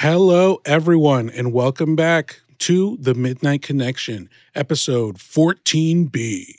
[0.00, 6.54] Hello, everyone, and welcome back to the Midnight Connection, episode 14B.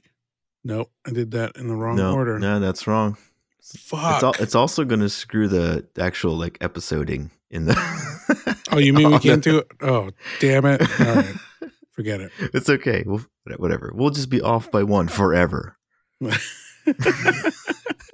[0.65, 2.37] No, I did that in the wrong no, order.
[2.37, 3.15] no, that's wrong.
[3.63, 4.15] Fuck.
[4.15, 8.57] It's, al- it's also going to screw the actual like episoding in the.
[8.73, 9.67] oh, you mean we can't the- do it?
[9.79, 10.09] Oh,
[10.41, 10.81] damn it.
[10.99, 11.35] All right.
[11.91, 12.33] Forget it.
[12.53, 13.05] It's okay.
[13.05, 13.25] We'll,
[13.55, 13.93] whatever.
[13.95, 15.77] We'll just be off by one forever.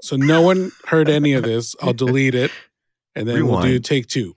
[0.03, 1.75] so no one heard any of this.
[1.81, 2.51] I'll delete it.
[3.17, 4.33] And then we'll do take two.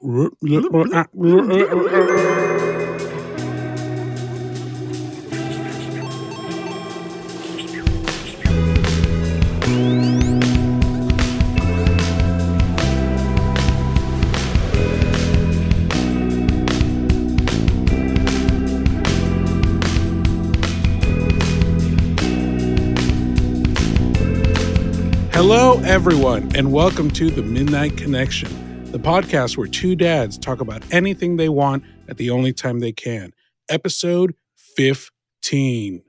[25.33, 30.83] Hello, everyone, and welcome to the Midnight Connection, the podcast where two dads talk about
[30.91, 33.35] anything they want at the only time they can.
[33.69, 34.35] Episode
[34.77, 36.03] 15.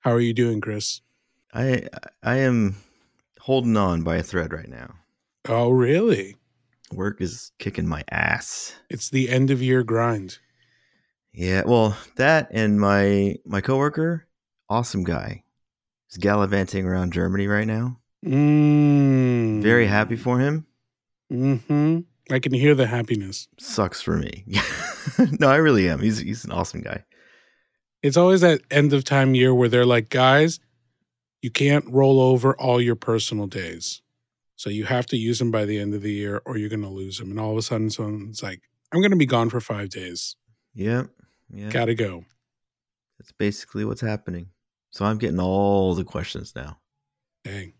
[0.00, 1.00] How are you doing, Chris?
[1.52, 1.88] I
[2.22, 2.76] I am
[3.40, 4.94] holding on by a thread right now.
[5.48, 6.36] Oh, really?
[6.92, 8.74] Work is kicking my ass.
[8.88, 10.38] It's the end of year grind.
[11.32, 14.28] Yeah, well, that and my my coworker,
[14.68, 15.42] awesome guy,
[16.12, 17.98] is gallivanting around Germany right now.
[18.24, 19.62] Mm.
[19.62, 20.66] Very happy for him.
[21.34, 23.48] Hmm I can hear the happiness.
[23.58, 24.44] Sucks for me.
[25.40, 26.00] no, I really am.
[26.00, 27.04] He's he's an awesome guy.
[28.02, 30.60] It's always that end of time year where they're like, guys,
[31.42, 34.02] you can't roll over all your personal days.
[34.56, 36.82] So you have to use them by the end of the year or you're going
[36.82, 37.30] to lose them.
[37.30, 38.62] And all of a sudden, someone's like,
[38.92, 40.36] I'm going to be gone for five days.
[40.74, 41.08] Yep.
[41.50, 41.70] Yeah.
[41.70, 42.24] Got to go.
[43.18, 44.48] That's basically what's happening.
[44.90, 46.78] So I'm getting all the questions now.
[47.42, 47.72] Dang.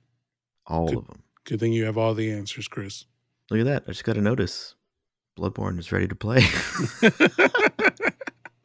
[0.67, 0.99] All Good.
[0.99, 1.23] of them.
[1.45, 3.07] Good thing you have all the answers, Chris.
[3.51, 3.85] Look at that.
[3.87, 4.75] I just got a notice.
[5.39, 6.41] Bloodborne is ready to play.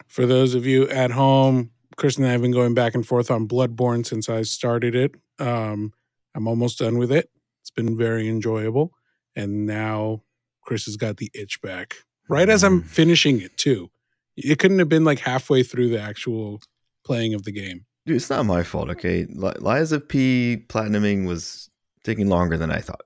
[0.08, 3.30] For those of you at home, Chris and I have been going back and forth
[3.30, 5.16] on Bloodborne since I started it.
[5.40, 5.94] Um,
[6.36, 7.30] I'm almost done with it.
[7.62, 8.94] It's been very enjoyable.
[9.36, 10.24] And now
[10.64, 11.96] Chris has got the itch back.
[12.28, 12.86] Right as I'm Mm.
[12.86, 13.90] finishing it, too.
[14.38, 16.62] It couldn't have been like halfway through the actual
[17.06, 17.86] playing of the game.
[18.06, 19.26] Dude, it's not my fault, okay?
[19.30, 21.70] Li- Lies of P platinuming was
[22.04, 23.02] taking longer than I thought.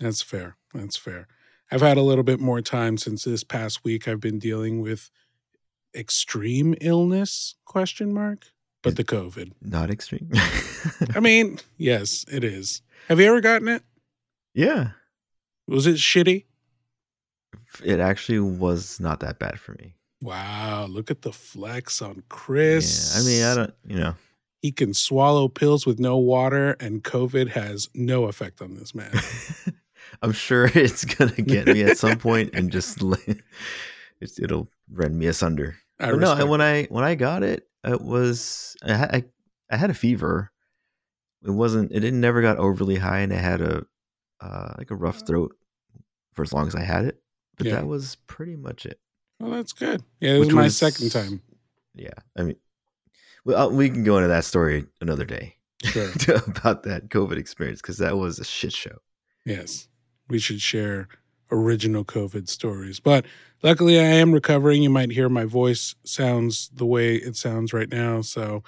[0.00, 0.56] That's fair.
[0.74, 1.26] That's fair.
[1.70, 4.06] I've had a little bit more time since this past week.
[4.06, 5.10] I've been dealing with
[5.94, 8.46] extreme illness question mark,
[8.82, 9.52] but the COVID.
[9.62, 10.30] Not extreme.
[11.14, 12.82] I mean, yes, it is.
[13.08, 13.82] Have you ever gotten it?
[14.54, 14.90] yeah.
[15.68, 16.44] Was it shitty?
[17.84, 19.94] It actually was not that bad for me.
[20.22, 23.12] Wow, look at the flex on Chris.
[23.14, 23.20] Yeah.
[23.20, 24.14] I mean, I don't, you know,
[24.62, 29.10] He can swallow pills with no water, and COVID has no effect on this man.
[30.22, 33.02] I'm sure it's gonna get me at some point and just
[34.20, 35.76] it's, it'll rend me asunder.
[35.98, 36.60] I But no, when.
[36.60, 39.24] I when I got it, it was I, had- I
[39.70, 40.50] I had a fever.
[41.44, 41.92] It wasn't.
[41.92, 43.84] It didn't never got overly high, and I had a
[44.40, 45.54] uh, like a rough throat
[46.34, 47.20] for as long as I had it.
[47.56, 47.74] But Yeah.
[47.76, 49.00] that was pretty much it.
[49.40, 50.02] Well, that's good.
[50.20, 51.40] Yeah, is Which my was- second time.
[51.94, 52.56] Yeah, I mean,
[53.46, 56.10] well, uh, we can go into that story another day Sure.
[56.46, 58.98] about that COVID experience because that was a shit show.
[59.46, 59.88] Yes,
[60.28, 61.08] we should share
[61.50, 63.00] original COVID stories.
[63.00, 63.24] But
[63.62, 64.82] luckily, I am recovering.
[64.82, 68.20] You might hear my voice sounds the way it sounds right now.
[68.22, 68.62] So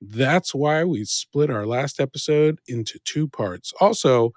[0.00, 3.72] that's why we split our last episode into two parts.
[3.80, 4.32] Also,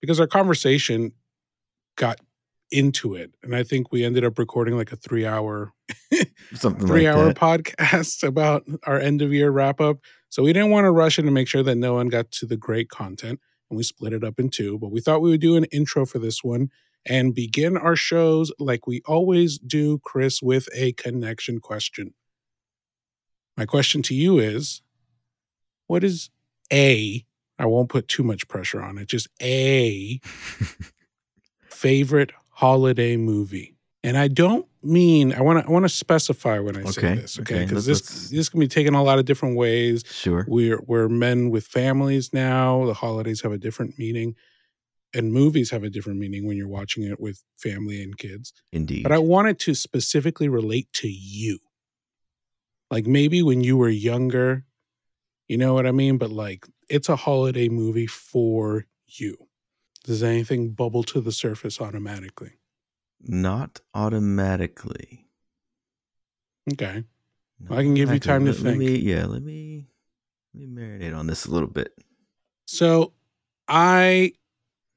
[0.00, 1.12] because our conversation
[1.96, 2.20] got
[2.70, 3.32] into it.
[3.42, 5.72] And I think we ended up recording like a three hour
[6.54, 7.36] Something three like hour that.
[7.36, 9.98] podcast about our end of year wrap up.
[10.28, 12.46] So we didn't want to rush in to make sure that no one got to
[12.46, 13.40] the great content.
[13.70, 14.78] And we split it up in two.
[14.78, 16.70] But we thought we would do an intro for this one
[17.06, 22.14] and begin our shows like we always do, Chris, with a connection question.
[23.56, 24.82] My question to you is
[25.86, 26.30] what is
[26.72, 27.24] a,
[27.58, 30.20] I won't put too much pressure on it, just a
[31.68, 33.77] favorite holiday movie?
[34.08, 37.38] And I don't mean I want to I want to specify when I say this,
[37.40, 37.54] okay?
[37.56, 40.02] okay, Because let's- this this can be taken a lot of different ways.
[40.10, 40.46] Sure.
[40.48, 42.86] We're we're men with families now.
[42.86, 44.34] The holidays have a different meaning,
[45.12, 48.54] and movies have a different meaning when you're watching it with family and kids.
[48.72, 49.02] Indeed.
[49.02, 51.58] But I wanted to specifically relate to you,
[52.90, 54.64] like maybe when you were younger,
[55.48, 56.16] you know what I mean.
[56.16, 59.36] But like, it's a holiday movie for you.
[60.04, 62.52] Does anything bubble to the surface automatically?
[63.20, 65.26] Not automatically.
[66.72, 67.04] Okay.
[67.60, 68.78] Not I can give you time to Let- let think.
[68.78, 69.88] me- yeah, let me
[70.54, 71.92] let me marinate on this a little bit.
[72.66, 73.12] So
[73.66, 74.32] I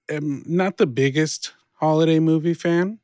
[0.10, 3.00] am not the biggest holiday movie fan,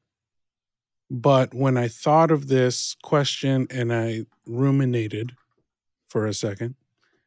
[1.09, 5.35] But when I thought of this question and I ruminated
[6.09, 6.75] for a second,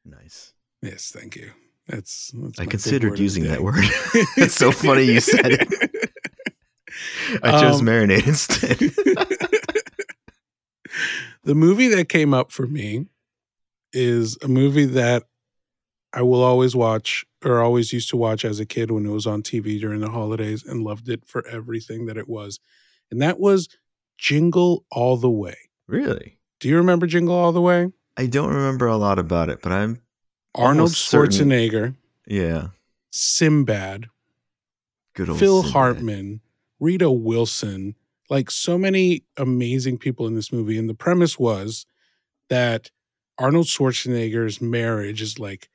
[0.05, 0.53] Nice.
[0.83, 1.53] yes, thank you.
[1.89, 3.77] That's, that's I considered word of the using that word.
[4.37, 6.10] it's so funny you said it.
[7.43, 8.79] I chose Um, marinade instead.
[11.45, 13.07] the movie that came up for me
[13.93, 15.25] is a movie that
[16.13, 19.27] I will always watch or always used to watch as a kid when it was
[19.27, 22.59] on TV during the holidays and loved it for everything that it was.
[23.11, 23.69] And that was
[24.19, 25.57] Jingle All the Way.
[25.87, 26.37] really?
[26.59, 27.91] Do you remember Jingle All the Way?
[28.19, 30.03] I don't remember a lot about it, but I'm
[30.55, 31.95] Arnold Almost certain- Schwarzenegger,
[32.27, 32.69] yeah.
[33.13, 34.09] Sinbad.
[35.15, 35.63] Good old Phil.
[35.63, 36.41] Hartman,
[36.81, 37.95] Rita Wilson,
[38.29, 40.79] like so many amazing people in this movie.
[40.79, 41.87] And the premise was
[42.49, 42.91] that
[43.39, 45.69] Arnold Schwarzenegger's marriage is like,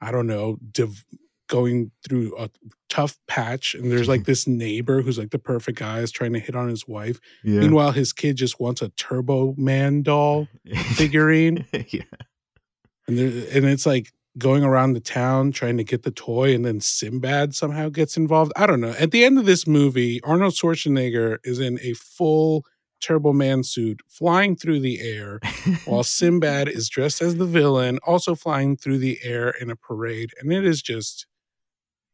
[0.00, 1.04] I don't know, div-
[1.48, 2.50] going through a
[2.88, 3.74] tough patch.
[3.74, 6.68] And there's like this neighbor who's like the perfect guy is trying to hit on
[6.68, 7.18] his wife.
[7.42, 7.60] Yeah.
[7.60, 10.48] Meanwhile, his kid just wants a Turbo Man doll
[10.92, 11.66] figurine.
[11.72, 12.02] yeah.
[13.06, 16.64] and, there, and it's like going around the town trying to get the toy and
[16.64, 18.52] then Sinbad somehow gets involved.
[18.56, 18.94] I don't know.
[18.98, 22.64] At the end of this movie, Arnold Schwarzenegger is in a full
[23.00, 25.40] Turbo Man suit flying through the air
[25.84, 30.30] while Sinbad is dressed as the villain, also flying through the air in a parade.
[30.40, 31.26] And it is just,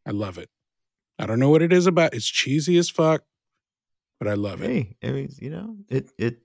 [0.07, 0.51] I love it.
[1.19, 2.15] I don't know what it is about.
[2.15, 3.23] It's cheesy as fuck,
[4.19, 4.71] but I love it.
[4.71, 6.39] hey, I mean, you know, it it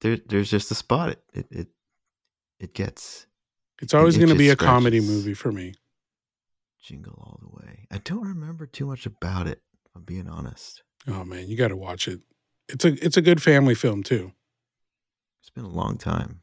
[0.00, 1.66] there there's just a spot it it it,
[2.60, 3.26] it gets
[3.82, 5.74] It's always going to be a just comedy movie for me.
[6.82, 7.86] jingle all the way.
[7.90, 9.60] I don't remember too much about it.
[9.94, 10.82] I'm being honest.
[11.08, 12.20] Oh man, you got to watch it.
[12.68, 14.32] It's a it's a good family film too.
[15.40, 16.40] It's been a long time.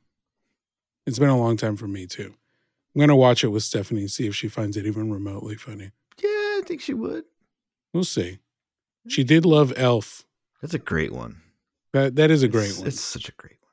[1.05, 2.33] It's been a long time for me too.
[2.95, 5.91] I'm gonna watch it with Stephanie, and see if she finds it even remotely funny.
[6.23, 7.25] Yeah, I think she would.
[7.93, 8.39] We'll see.
[9.07, 10.23] She did love Elf.
[10.61, 11.41] That's a great one.
[11.91, 12.87] That that is a great It's- one.
[12.87, 13.71] It's such a great one.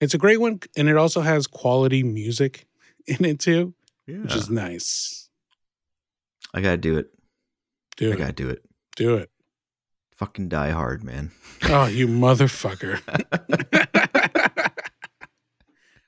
[0.00, 2.66] It's a great one, and it also has quality music
[3.06, 3.74] in it too,
[4.06, 4.18] Yeah.
[4.18, 5.28] which is nice.
[6.54, 7.10] I gotta do it.
[7.96, 8.18] Do I it.
[8.18, 8.64] gotta do it.
[8.96, 9.30] Do it.
[10.12, 11.30] Fucking die hard, man.
[11.64, 13.00] Oh, you motherfucker.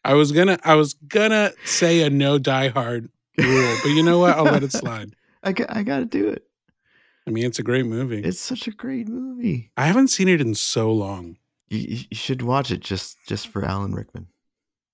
[0.04, 4.18] I was gonna I was gonna say a no die hard rule, but you know
[4.18, 4.36] what?
[4.36, 5.14] I'll let it slide.
[5.44, 6.44] I got, I gotta do it.
[7.26, 8.18] I mean, it's a great movie.
[8.20, 9.70] It's such a great movie.
[9.76, 11.36] I haven't seen it in so long.
[11.68, 14.26] You, you you should watch it just just for Alan Rickman.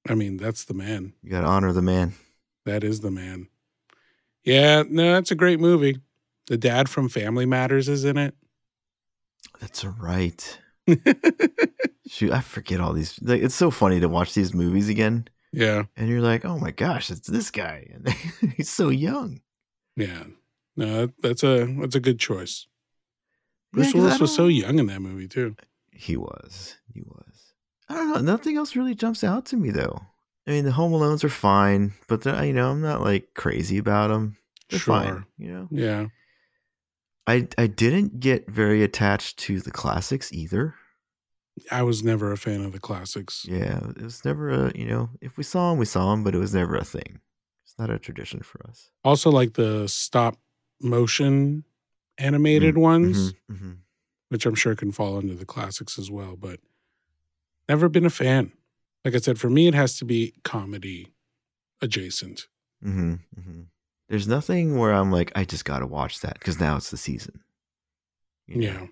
[0.07, 1.15] I mean, that's the man.
[1.23, 2.15] You gotta honor the man.
[2.65, 3.49] That is the man.
[4.45, 5.99] Yeah, no, that's a great movie.
[6.47, 8.35] The dad from Family Matters is in it.
[9.61, 10.59] That's right.
[12.09, 13.19] Shoot, I forget all these.
[13.21, 16.71] Like, it's so funny to watch these movies again, yeah, and you're like, "Oh my
[16.71, 18.09] gosh, it's this guy, and
[18.57, 19.41] he's so young."
[19.97, 20.25] yeah.
[20.79, 22.69] No, that's a that's a good choice.
[23.75, 25.57] Yeah, Bruce I Willis was so young in that movie too.
[25.91, 26.77] He was.
[26.95, 27.28] He was.
[27.89, 28.21] I don't know.
[28.21, 30.01] Nothing else really jumps out to me though.
[30.47, 34.09] I mean, the Home Alones are fine, but you know, I'm not like crazy about
[34.09, 34.37] them.
[34.71, 34.95] They're Sure.
[35.03, 35.25] fine.
[35.39, 36.07] You know, Yeah.
[37.27, 40.75] I I didn't get very attached to the classics either.
[41.71, 43.45] I was never a fan of the classics.
[43.49, 46.35] Yeah, it was never a you know, if we saw them, we saw them, but
[46.35, 47.21] it was never a thing.
[47.65, 48.91] It's not a tradition for us.
[49.05, 50.37] Also, like the stop
[50.81, 51.65] motion
[52.17, 53.77] animated ones, Mhm, mhm.
[54.31, 56.61] which I'm sure can fall under the classics as well, but
[57.69, 58.53] never been a fan.
[59.05, 61.13] Like I said, for me, it has to be comedy
[61.81, 62.47] adjacent.
[62.83, 63.63] hmm hmm
[64.09, 66.97] There's nothing where I'm like, I just got to watch that because now it's the
[66.97, 67.41] season.
[68.47, 68.67] You know?
[68.67, 68.87] Yeah.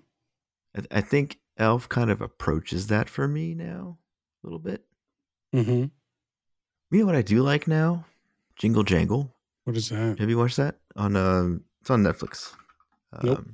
[0.91, 3.97] I, I think Elf kind of approaches that for me now
[4.43, 4.83] a little bit.
[5.55, 5.85] Mm-hmm.
[6.91, 8.05] You know what I do like now?
[8.55, 9.33] Jingle Jangle.
[9.65, 10.19] What is that?
[10.19, 11.15] Have you watched that on?
[11.15, 12.53] Um, it's on Netflix.
[13.13, 13.45] Um, Nope.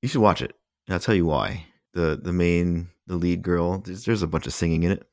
[0.00, 0.54] You should watch it.
[0.86, 1.66] And I'll tell you why.
[1.94, 3.78] The the main the lead girl.
[3.78, 5.06] There's, there's a bunch of singing in it.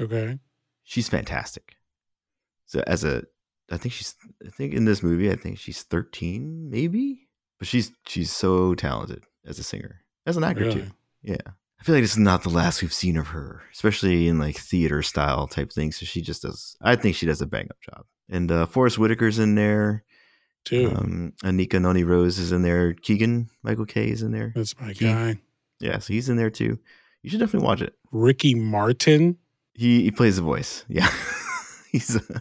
[0.00, 0.38] Okay.
[0.84, 1.76] she's fantastic.
[2.66, 3.22] So as a,
[3.70, 4.14] I think she's,
[4.44, 7.28] I think in this movie, I think she's 13, maybe,
[7.58, 10.74] but she's she's so talented as a singer, as an actor Really?
[10.82, 10.90] too.
[11.22, 11.36] Yeah,
[11.80, 14.56] I feel like this is not the last we've seen of her, especially in like
[14.56, 15.96] theater style type things.
[15.98, 16.76] So she just does.
[16.82, 18.04] I think she does a bang up job.
[18.30, 20.04] And uh, Forest Whitaker's in there.
[20.64, 20.90] Too.
[20.96, 22.94] Um, Anika Noni Rose is in there.
[22.94, 24.52] Keegan Michael Key is in there.
[24.56, 25.38] that's my guy.
[25.80, 26.78] Yeah, so he's in there too.
[27.22, 27.94] You should definitely watch it.
[28.12, 29.36] Ricky Martin.
[29.74, 30.84] He he plays the voice.
[30.88, 31.10] Yeah,
[31.92, 32.16] he's.
[32.16, 32.40] Uh,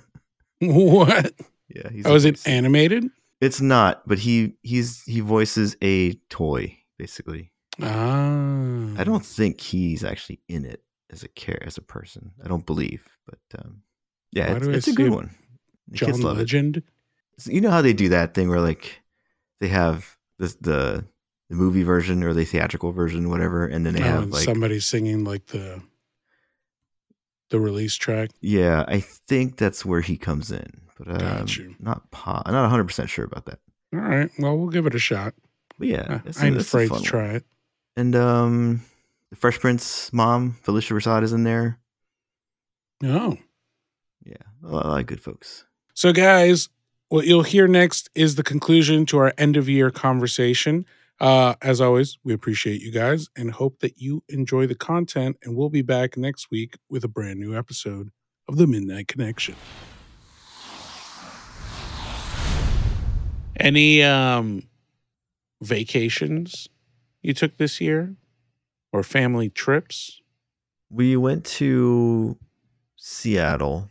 [0.59, 1.33] What?
[1.69, 2.05] yeah, he's.
[2.05, 3.09] Oh, is it animated?
[3.41, 7.51] It's not, but he he's he voices a toy basically.
[7.81, 8.87] Ah.
[8.97, 12.31] I don't think he's actually in it as a care as a person.
[12.43, 13.81] I don't believe, but um,
[14.31, 15.35] yeah, it's, it's a good one.
[15.89, 16.23] The John it.
[16.23, 16.83] Legend.
[17.39, 19.01] So you know how they do that thing where like
[19.59, 21.05] they have the the
[21.49, 24.79] the movie version or the theatrical version, whatever, and then they Oh, have like somebody
[24.79, 25.81] singing like the
[27.49, 28.31] the release track.
[28.41, 31.75] yeah, I think that's where he comes in, but um, Got you.
[31.79, 33.59] not po- I'm not 100 percent sure about that.
[33.93, 34.29] All right.
[34.39, 35.33] Well, we'll give it a shot.
[35.77, 37.03] But yeah, Uh, it's I ain't a- it's afraid to one.
[37.03, 37.45] try it.
[37.95, 38.81] And um,
[39.29, 41.77] the Fresh Prince mom, Phylicia Rashad, is in there.
[43.03, 43.37] Oh.
[44.25, 45.65] Yeah, a lot of good folks.
[45.93, 46.69] So, guys,
[47.09, 50.85] what you'll hear next is the conclusion to our end of year conversation.
[51.19, 55.37] Uh, as always, we appreciate you guys and hope that you enjoy the content.
[55.43, 58.09] And we'll be back next week with a brand new episode
[58.47, 59.55] of The Midnight Connection.
[63.57, 64.63] Any um,
[65.61, 66.67] vacations
[67.21, 68.15] you took this year
[68.91, 70.21] or family trips?
[70.89, 72.37] We went to
[72.97, 73.89] Seattle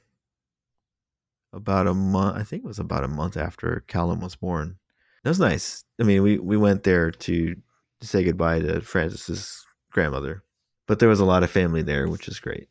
[1.53, 2.37] about a month.
[2.37, 4.77] I think it was about a month after Callum was born.
[5.25, 5.85] That was nice.
[6.01, 7.55] I mean, we we went there to
[8.01, 10.43] say goodbye to Frances's grandmother,
[10.89, 12.69] but there was a lot of family there, which is great.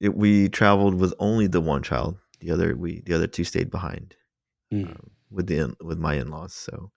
[0.00, 2.16] It, we traveled with only the one child.
[2.40, 4.16] The other we the other two stayed behind
[4.70, 4.84] Hmm.
[4.86, 6.52] um, with the in, with my in laws.
[6.54, 6.90] So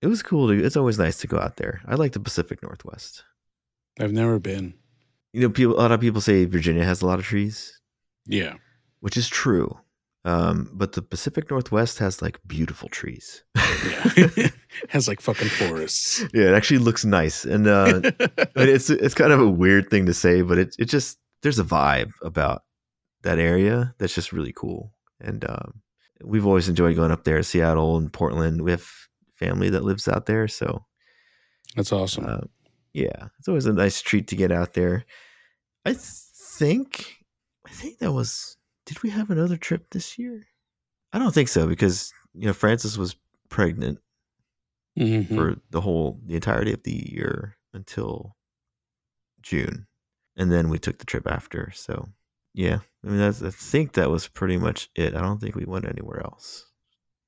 [0.00, 0.48] it was cool.
[0.48, 1.80] To, it's always nice to go out there.
[1.86, 3.24] I like the Pacific Northwest.
[3.98, 4.74] I've never been.
[5.32, 7.80] You know, people, a lot of people say Virginia has a lot of trees.
[8.26, 8.54] Yeah.
[9.00, 9.78] which is true.
[10.28, 13.44] Um, but the Pacific Northwest has like beautiful trees.
[13.56, 14.48] Yeah.
[14.90, 16.20] Has like fucking forests.
[16.34, 18.00] yeah, it actually looks nice, and uh,
[18.54, 21.64] it's it's kind of a weird thing to say, but it it just there's a
[21.64, 22.64] vibe about
[23.22, 25.80] that area that's just really cool, and um,
[26.22, 28.60] we've always enjoyed going up there, Seattle and Portland.
[28.60, 28.86] We have
[29.32, 30.84] family that lives out there, so
[31.74, 32.26] That's awesome.
[32.26, 32.46] uh,
[32.92, 35.06] yeah, it's always a nice treat to get out there.
[35.86, 37.16] I think,
[37.66, 38.57] I think that was.
[38.88, 40.46] Did we have another trip this year?
[41.12, 43.16] I don't think so because you know Frances was
[43.50, 43.98] pregnant
[44.98, 45.28] Mhm.
[45.28, 48.34] for the whole the entirety of the year until
[49.42, 49.86] June,
[50.36, 51.70] and then we took the trip after.
[51.74, 52.08] So
[52.54, 55.14] yeah, I mean that's I think that was pretty much it.
[55.14, 56.66] I don't think we went anywhere else.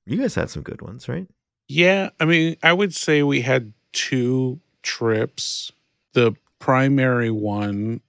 [0.05, 1.27] You guys had some good ones, right?
[1.67, 5.71] Yeah, I mean, I would say we had two trips.
[6.13, 8.01] The primary one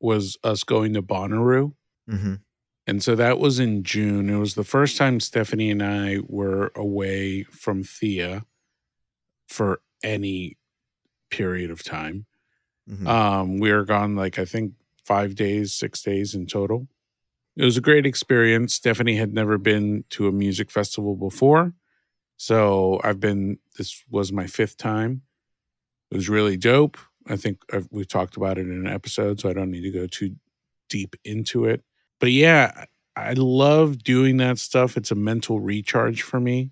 [0.00, 1.72] was us going to Bonnaroo.
[2.10, 2.34] Mm-hmm.
[2.86, 4.30] And so that was in June.
[4.30, 8.44] It was the first time Stephanie and I were away from Thea
[9.48, 10.56] for any
[11.30, 12.26] period of time.
[12.88, 13.06] mm-hmm.
[13.06, 14.74] Um, we were gone like I think
[15.04, 16.88] five days, six days in total.
[17.56, 18.74] It was a great experience.
[18.74, 21.72] Stephanie had never been to a music festival before.
[22.36, 25.22] So I've been, this was my fifth time.
[26.10, 26.98] It was really dope.
[27.26, 29.90] I think I've, we've talked about it in an episode, so I don't need to
[29.90, 30.36] go too
[30.88, 31.82] deep into it.
[32.20, 34.96] But yeah, I love doing that stuff.
[34.96, 36.70] It's a mental recharge for me.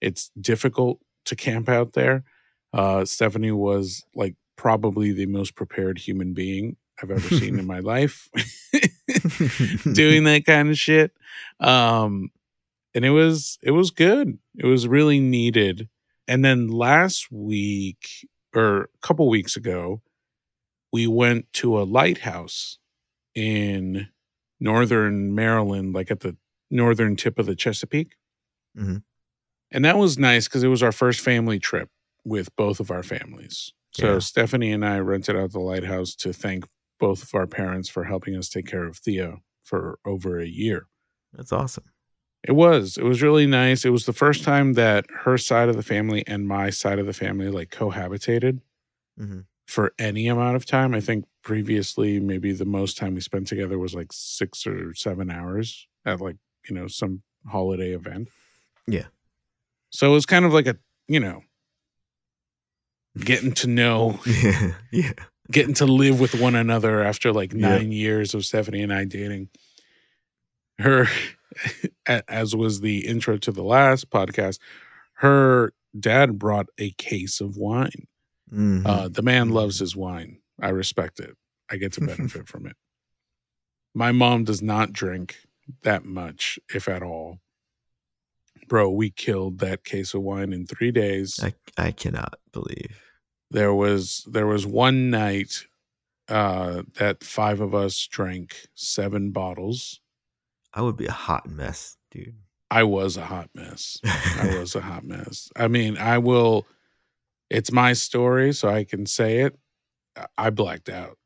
[0.00, 2.24] It's difficult to camp out there.
[2.72, 7.80] Uh, Stephanie was like probably the most prepared human being I've ever seen in my
[7.80, 8.28] life
[9.92, 11.12] doing that kind of shit.
[11.60, 12.30] Um,
[12.94, 14.38] and it was it was good.
[14.56, 15.88] It was really needed.
[16.28, 20.02] And then last week or a couple weeks ago,
[20.92, 22.78] we went to a lighthouse
[23.34, 24.08] in
[24.62, 26.36] northern Maryland, like at the
[26.70, 28.16] northern tip of the Chesapeake.
[28.74, 29.02] Mhm.
[29.70, 31.88] And that was nice because it was our first family trip
[32.24, 33.72] with both of our families.
[33.92, 34.18] So Yeah.
[34.18, 36.64] Stephanie and I rented out the lighthouse to thank
[36.98, 40.86] both of our parents for helping us take care of Theo for over a year.
[41.32, 41.84] That's awesome.
[42.44, 42.96] It was.
[42.96, 43.84] It was really nice.
[43.84, 47.06] It was the first time that her side of the family and my side of
[47.06, 48.60] the family like cohabitated
[49.18, 50.94] hmm for any amount of time.
[50.94, 55.30] I think previously, maybe the most time we spent together was like six or seven
[55.30, 56.36] hours at like,
[56.68, 58.28] you know, some holiday event.
[58.86, 59.06] Yeah.
[59.90, 60.76] So it was kind of like a,
[61.08, 61.42] you know,
[63.18, 65.12] getting to know, Yeah, yeah.
[65.50, 67.68] getting to live with one another after like Yeah.
[67.78, 69.48] nine years of Stephanie and I dating.
[70.78, 71.06] Her,
[72.28, 74.58] as was the intro to the last podcast,
[75.14, 78.06] her dad brought a case of wine.
[78.52, 78.86] Mhm.
[78.86, 80.38] Uh, the man loves his wine.
[80.62, 81.36] I respect it.
[81.70, 82.76] I get to benefit from it.
[83.94, 85.36] My mom does not drink
[85.82, 87.40] that much, if at all.
[88.68, 91.38] Bro, we killed that case of wine in three days.
[91.42, 93.00] I I cannot believe.
[93.50, 95.66] there was there was one night
[96.28, 100.00] uh, that five of us drank seven bottles.
[100.72, 102.36] I would be a hot mess, dude.
[102.70, 103.98] I was a hot mess.
[104.04, 105.50] I was a hot mess.
[105.54, 106.66] I mean, I will.
[107.50, 109.58] It's my story, so I can say it.
[110.38, 111.18] I- blacked out.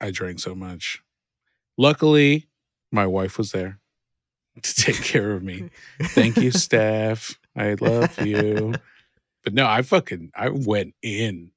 [0.00, 1.00] I drank so much.
[1.78, 2.48] Luckily,
[2.92, 3.80] my wife was there
[4.62, 5.70] to take care of me.
[6.02, 7.38] Thank you, Steph.
[7.56, 8.74] I love you.
[9.44, 11.50] But no, I fucking I went in.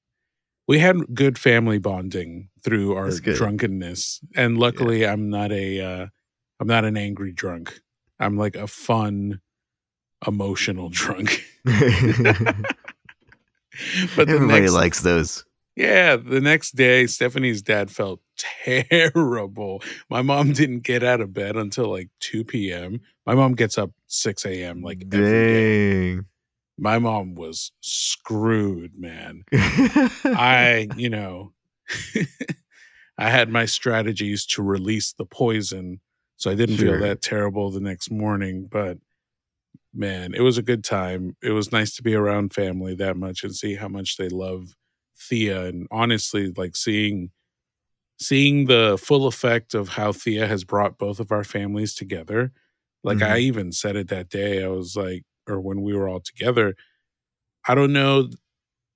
[0.68, 6.08] we had good family bonding through our drunkenness, and luckily, I'm not a uh,
[6.60, 7.80] I'm not an angry drunk.
[8.20, 9.40] I'm like a fun,
[10.28, 11.46] emotional drunk.
[11.64, 11.74] but
[14.28, 15.46] the Everybody next, likes those.
[15.78, 19.84] Yeah, the next day, Stephanie's dad felt terrible.
[20.10, 23.00] My mom didn't get out of bed until like 2 p.m.
[23.28, 24.82] My mom gets up 6 a.m.
[24.82, 26.16] like every day.
[26.16, 26.26] Dang.
[26.80, 29.44] My mom was screwed, man.
[29.54, 31.54] I, you know,
[33.20, 36.02] I had my strategies to release the poison,
[36.38, 36.98] so I didn't Sure.
[36.98, 38.68] feel that terrible the next morning.
[38.72, 38.98] But
[39.94, 41.36] man, it was a good time.
[41.44, 44.76] It was nice to be around family that much and see how much they love
[45.20, 45.66] Thea.
[45.66, 47.32] And honestly, like seeing
[48.20, 52.52] seeing the full effect of how Thea has brought both of our families together.
[53.04, 53.48] Like I mm-hmm.
[53.48, 54.64] even said it that day.
[54.64, 56.76] I was like, or when we were all together,
[57.68, 58.30] I don't know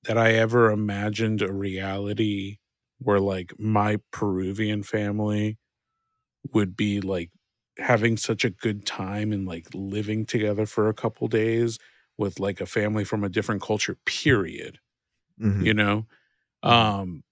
[0.03, 2.57] that I ever imagined a reality
[2.97, 5.57] where like my Peruvian family
[6.53, 7.29] would be like
[7.77, 11.77] having such a good time and like living together for a couple days
[12.17, 14.79] with like a family from a different culture period
[15.41, 15.65] Mhm.
[15.65, 16.05] you know
[16.63, 16.69] Mhm.
[16.71, 17.23] um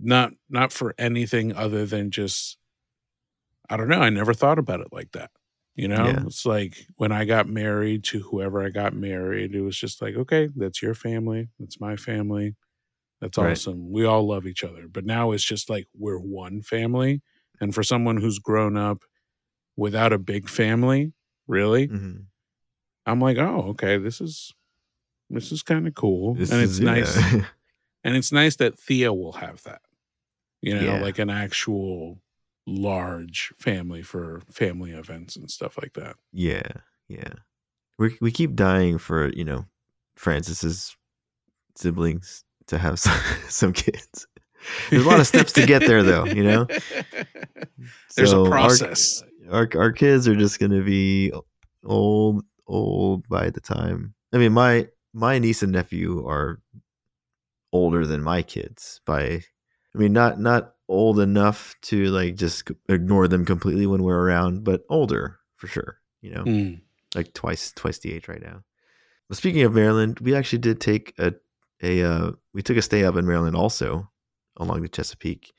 [0.00, 2.56] not not for anything other than just
[3.68, 5.30] i don't know i never thought about it like that
[5.74, 6.22] you know Yeah.
[6.26, 10.14] it's like when i got married to whoever i got married it was just like
[10.16, 12.54] okay that's your family that's my family
[13.20, 13.50] that's Right.
[13.52, 17.20] awesome we all love each other but now it's just like we're one family
[17.60, 19.02] and for someone who's grown up
[19.76, 21.12] without a big family
[21.48, 22.24] really Mhm.
[23.06, 24.54] i'm like oh okay this is
[25.30, 27.44] this is kind of cool This and it's is- nice yeah.
[28.08, 29.82] and it's nice that Thea will have that.
[30.62, 31.00] You know, Yeah.
[31.02, 32.18] like an actual
[32.66, 36.16] large family for family events and stuff like that.
[36.32, 36.68] yeah,
[37.08, 37.34] yeah.
[37.98, 39.66] We we keep dying for you know
[40.16, 40.96] Frances's
[41.76, 44.26] siblings to have some, some kids.
[44.90, 46.24] There's a lot of steps to get there, though.
[46.26, 46.66] You know,
[48.16, 49.22] There's So a our- process.
[49.50, 51.32] our our kids are just gonna be
[51.84, 56.60] old old by the time i mean my my niece and nephew are
[57.72, 59.22] older than my kids by
[59.94, 64.64] i mean not not old enough to like just ignore them completely when we're around
[64.64, 66.80] but older for sure you know Mm.
[67.14, 68.62] like twice twice the age right now
[69.28, 71.34] but speaking of maryland we actually did take a
[71.82, 74.10] a uh we took a stay up in maryland also
[74.56, 75.52] along the chesapeake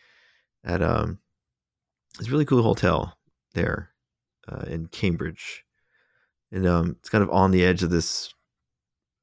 [0.63, 1.19] at um
[2.17, 3.17] this really cool hotel
[3.53, 3.89] there
[4.47, 5.63] uh, in Cambridge,
[6.51, 8.33] and um, it's kind of on the edge of this.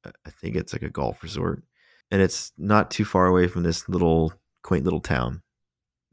[0.05, 1.63] I- I think it's like a golf resort,
[2.11, 5.41] and it's not too far away from this little quaint little town.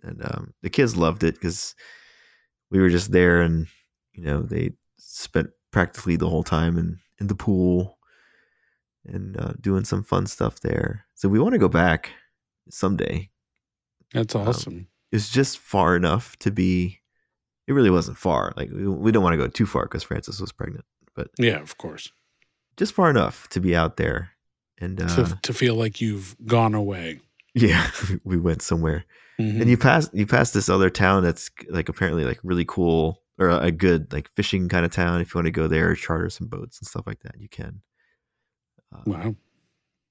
[0.02, 1.74] And um, the kids loved it because
[2.70, 3.66] we were just there, and
[4.12, 7.98] you know they spent practically the whole time in in the pool
[9.06, 11.06] and uh, doing some fun stuff there.
[11.14, 12.10] So we want to go back
[12.70, 13.30] someday.
[14.12, 14.88] That's Um, awesome.
[15.12, 17.00] It's just far enough to be.
[17.66, 18.52] It really wasn't far.
[18.56, 21.60] Like we, we don't want to go too far because Frances was pregnant, but yeah,
[21.60, 22.12] of course.
[22.76, 24.32] just far enough to be out there.
[24.78, 27.20] And uh, to, to feel like you've gone away.
[27.54, 27.90] yeah,
[28.24, 29.04] we went somewhere.
[29.38, 29.62] Mhm.
[29.62, 33.50] And you pass you pass this other town that's like apparently like really cool or
[33.50, 35.20] a good like fishing kind of town.
[35.20, 37.80] If you want to go there, charter some boats and stuff like that, you can.
[38.94, 39.34] Uh, wow.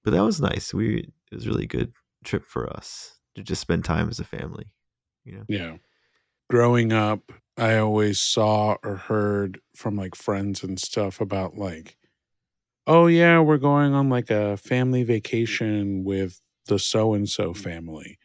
[0.04, 0.74] But that was nice.
[0.74, 1.94] We it was a really good
[2.26, 4.66] trip for us to just spend time as a family.
[5.24, 5.44] You know.
[5.48, 5.78] Yeah.
[6.50, 11.96] Growing up, I always saw or heard from like friends and stuff about like,
[12.88, 18.18] oh yeah, we're going on like a family vacation with the so and so family.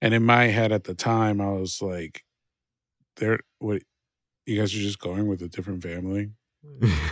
[0.00, 2.22] And in my head at the time, I was like,
[3.16, 3.82] there what
[4.46, 6.30] you guys are just going with a different family?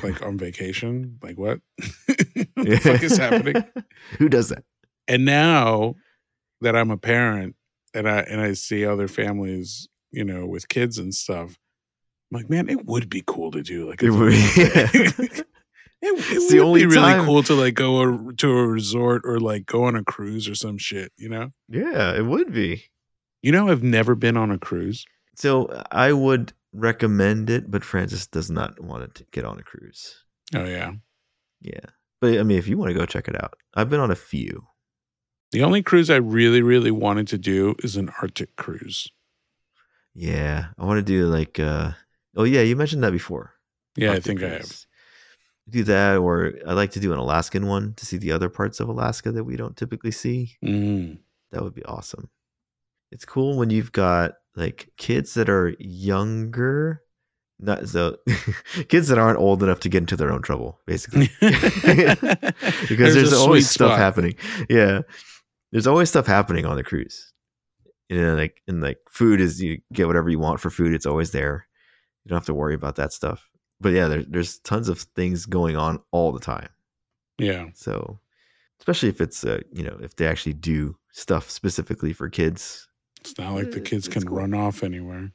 [0.02, 1.18] Like on vacation?
[1.22, 1.60] Like what?
[2.06, 3.62] what the fuck is happening?
[4.18, 4.64] Who does that?
[5.08, 5.94] and now
[6.60, 7.56] that I'm a parent
[7.94, 11.58] and I and I see other families, you know, with kids and stuff,
[12.32, 15.46] I'm like, man, it would be cool to do like a It would-
[16.02, 18.50] it, it It's the would only be really time- cool to like go a, to
[18.50, 21.50] a resort or like go on a cruise or some shit, you know?
[21.68, 22.84] Yeah, it would be.
[23.42, 25.04] You know, I've never been on a cruise.
[25.36, 30.24] So I would recommend it, but Frances does not want to get on a cruise.
[30.54, 30.92] Oh yeah.
[31.60, 31.80] Yeah.
[32.20, 34.16] But I mean, if you want to go check it out, I've been on a
[34.16, 34.66] few.
[35.52, 39.08] The only cruise I really, really wanted to do is an Arctic cruise.
[40.14, 40.66] Yeah.
[40.78, 41.92] I want to do like, uh,
[42.36, 43.54] oh, yeah, you mentioned that before.
[43.96, 44.84] Yeah, I Arctic think I have.
[45.70, 48.80] Do that, or I like to do an Alaskan one to see the other parts
[48.80, 50.56] of Alaska that we don't typically see.
[50.64, 51.18] Mm.
[51.52, 52.28] That would be awesome.
[53.12, 57.02] It's cool when you've got like kids that are younger,
[57.58, 58.16] not so
[58.88, 61.30] kids that aren't old enough to get into their own trouble, basically.
[61.40, 63.98] because there's, a always stuff spot.
[63.98, 64.34] happening.
[64.68, 65.02] Yeah.
[65.72, 67.32] there's always stuff happening on the cruise.
[68.08, 70.94] You know, like and like food is you get whatever you want for food.
[70.94, 71.66] It's always there.
[72.24, 73.49] You don't have to worry about that stuff.
[73.80, 76.68] But yeah, there's there's tons of things going on all the time.
[77.38, 77.66] Yeah.
[77.74, 78.18] So,
[78.78, 82.86] especially if it's uh, you know if they actually do stuff specifically for kids.
[83.20, 84.38] It's not like the Eh, kids can cool.
[84.38, 85.32] run off anywhere.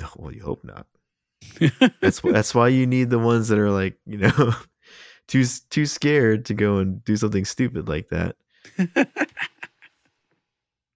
[0.00, 0.86] No, well, you hope not.
[2.00, 4.52] That's that's why you need the ones that are like you know
[5.28, 8.36] too too scared to go and do something stupid like that.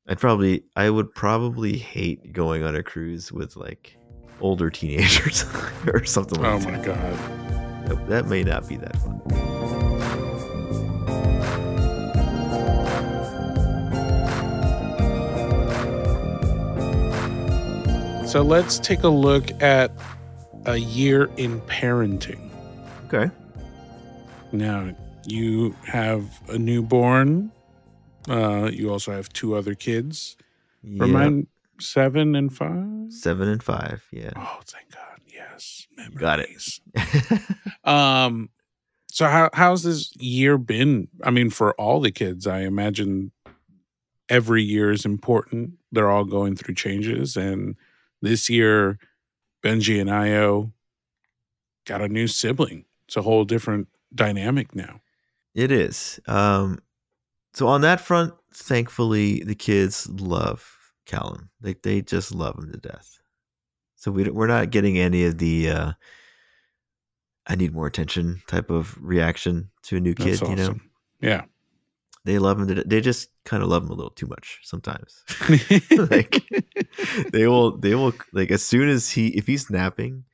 [0.09, 3.97] I'd probably I would probably hate going on a cruise with like
[4.41, 5.45] older teenagers
[5.87, 6.69] or something like that.
[6.69, 6.97] oh my god.
[7.19, 7.89] that.
[7.89, 9.23] That- That may not be that fun.
[18.27, 19.93] So let's take a look at
[20.67, 22.51] a year in parenting.
[23.07, 23.31] Okay.
[24.53, 24.93] Now,
[25.25, 27.53] you have a newborn.
[28.29, 30.37] Uh, you also have two other kids.
[30.83, 31.05] Yeah.
[31.05, 31.47] Remind
[31.81, 33.13] seven and five.
[33.13, 34.07] Seven and five.
[34.13, 34.33] Yeah.
[34.37, 35.21] Oh, thank God!
[35.27, 36.49] Yes, Got it.
[36.95, 37.43] Memories.
[37.85, 38.51] Um,
[39.13, 41.09] so how how's this year been?
[41.23, 43.31] I mean, for all the kids, I imagine
[44.29, 45.75] every year is important.
[45.93, 47.77] They're all going through changes, and
[48.21, 48.99] this year,
[49.63, 50.73] Benji and Io
[51.87, 52.85] got a new sibling.
[53.07, 55.01] It's a whole different dynamic now.
[55.55, 56.21] It is.
[56.27, 56.81] Um,
[57.55, 60.76] so on that front, thankfully, the kids love
[61.07, 61.51] Callum.
[61.63, 63.19] Like they just love him to death.
[63.95, 65.93] So we we're not getting any of the uh,
[67.47, 70.39] "I need more attention" type of reaction to a new kid.
[70.39, 70.75] That's You know.
[71.21, 71.45] Yeah.
[72.25, 72.69] they love him.
[72.69, 75.25] To, de- they just kind of love him a little too much sometimes.
[76.11, 76.45] like
[77.33, 80.25] they will, they will like as soon as he if he's napping,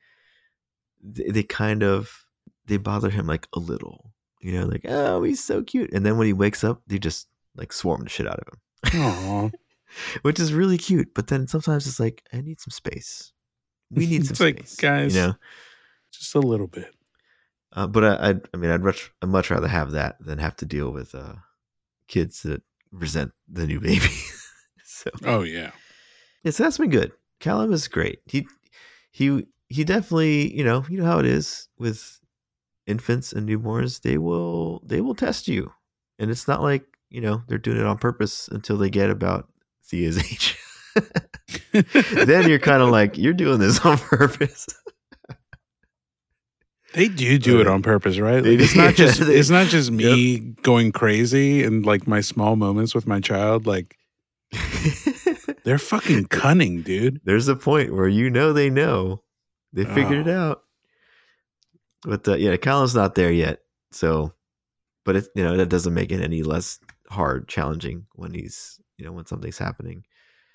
[1.01, 2.25] they, they kind of
[2.65, 4.11] they bother him like a little.
[4.41, 7.29] You know, like oh he's so cute, and then when he wakes up, they just
[7.55, 9.49] like swarm the shit out of him, Aw.
[10.23, 11.13] Which is really cute.
[11.13, 13.31] But then sometimes it's like I need some space.
[13.91, 15.33] We need some It's like, space, guys, You know,
[16.11, 16.93] Just a little bit.
[17.73, 20.55] uh, but I, I, I mean, I'd much, I'd much rather have that than have
[20.57, 21.35] to deal with uh,
[22.07, 24.09] kids that resent the new baby.
[24.83, 25.71] so Oh yeah.
[26.43, 27.11] Yes, that's been good.
[27.39, 28.19] Callum is great.
[28.25, 28.47] He
[29.11, 32.19] he he definitely, you know, you know how it is with
[32.85, 34.01] infants and newborns.
[34.01, 35.71] They will they will test you.
[36.19, 39.49] And it's not like, you know, they're doing it on purpose until they get about
[39.85, 40.57] Thea's age.
[42.25, 44.67] then you're kind of like, you're doing this on purpose.
[46.93, 48.43] They do do it on purpose, right?
[48.43, 52.93] Like, it's not just it's not just me going crazy and like my small moments
[52.93, 53.65] with my child.
[53.65, 53.97] Like
[55.63, 57.19] they're fucking cunning, dude.
[57.23, 59.23] There's a point where you know they know.
[59.73, 60.39] They figured it Oh.
[60.51, 60.61] out.
[62.03, 63.61] But uh, yeah, Callum's not there yet.
[63.91, 64.31] So,
[65.03, 66.77] but it you know that doesn't make it any less
[67.09, 70.05] hard, challenging when he's you know when something's happening.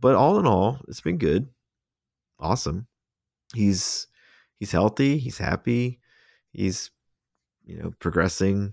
[0.01, 1.49] But all in all, it's been good.
[2.41, 2.87] Awesome.
[3.55, 4.07] He's
[4.59, 5.19] he's healthy.
[5.19, 6.01] He's happy.
[6.53, 6.91] He's
[7.67, 8.73] you know progressing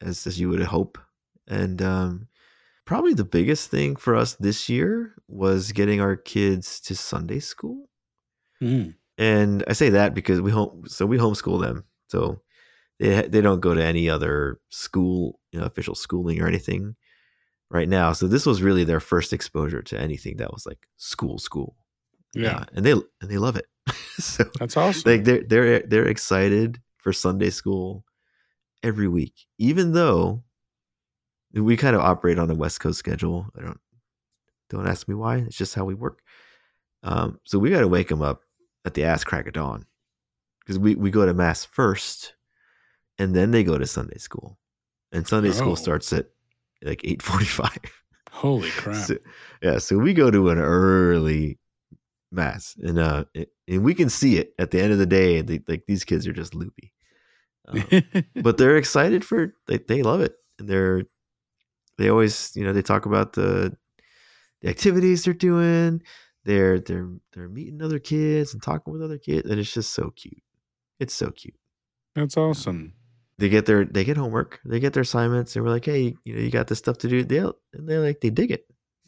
[0.00, 0.98] as as you would hope.
[1.46, 2.26] And um,
[2.84, 7.88] probably the biggest thing for us this year was getting our kids to Sunday school.
[8.60, 8.94] Mm.
[9.18, 11.84] And I say that because we home so we homeschool them.
[12.08, 12.42] So
[12.98, 16.96] they they don't go to any other school, you know, official schooling or anything
[17.72, 18.12] right now.
[18.12, 21.74] So this was really their first exposure to anything that was like school school.
[22.34, 23.66] Yeah, Uh, and they and they love it.
[24.18, 25.10] so that's awesome.
[25.10, 28.04] like they're they're they're excited for Sunday school
[28.82, 30.44] every week, even though
[31.52, 33.48] we kind of operate on a West Coast schedule.
[33.58, 33.80] I don't
[34.70, 35.38] don't ask me why.
[35.38, 36.20] It's just how we work.
[37.02, 38.42] Um, so we got to wake them up
[38.84, 39.84] at the ass crack of dawn
[40.60, 42.34] because we we go to mass first,
[43.18, 44.58] and then they go to Sunday school,
[45.10, 45.52] and Sunday Oh.
[45.52, 46.30] school starts at
[46.82, 47.78] like eight forty five.
[48.30, 48.96] Holy crap!
[48.96, 49.16] So,
[49.62, 51.58] yeah, so we go to an early
[52.30, 55.42] mass, and uh, and we can see it at the end of the day.
[55.42, 56.92] They, like these kids are just loopy,
[57.68, 57.84] um,
[58.36, 61.02] but they're excited for they they love it, and they're
[61.98, 63.76] they always you know they talk about the
[64.60, 66.02] the activities they're doing.
[66.44, 70.10] They're they're they're meeting other kids and talking with other kids, and it's just so
[70.16, 70.42] cute.
[70.98, 71.54] It's so cute
[72.14, 72.94] that's awesome.
[73.42, 76.32] They get their they get homework they get their assignments and we're like hey you
[76.32, 77.24] know you got this stuff to do.
[77.24, 78.66] They'll and they're like they dig it.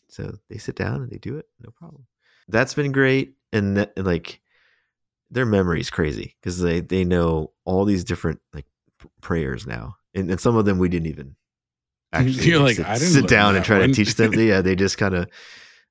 [0.09, 2.05] So they sit down and they do it no problem.
[2.49, 4.40] That's been great and, that, and like
[5.31, 8.66] their memory is crazy because they they know all these different like
[9.20, 11.37] prayers now and, and some of them we didn't even
[12.12, 14.33] actually You're like, sit, "I didn't sit down and try one." to teach them.
[14.35, 15.29] Yeah they just kind of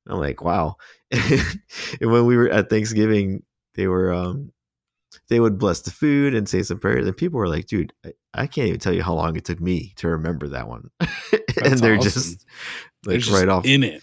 [0.10, 0.76] i'm like wow.
[1.12, 3.44] And when we were at thanksgiving
[3.76, 4.52] they were um
[5.30, 7.06] they would bless the food and say some prayers.
[7.08, 9.60] And people were like, dude, I, I can't even tell you how long it took
[9.62, 10.90] me to remember that one.
[11.64, 12.04] and they're awesome.
[12.12, 12.46] just
[13.04, 13.66] They're like just right off.
[13.66, 14.02] in it.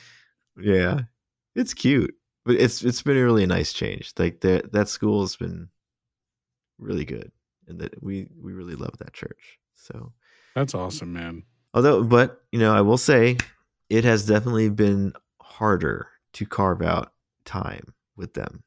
[0.60, 1.00] Yeah.
[1.54, 2.14] It's cute.
[2.44, 4.12] But it's it's been a really nice change.
[4.18, 5.68] Like that that school has been
[6.78, 7.30] really good.
[7.68, 9.58] And that we we really love that church.
[9.74, 10.12] So
[10.54, 11.44] That's awesome, man.
[11.74, 13.36] although but you know, I will say
[13.88, 17.12] it has definitely been harder to carve out
[17.44, 18.62] time with them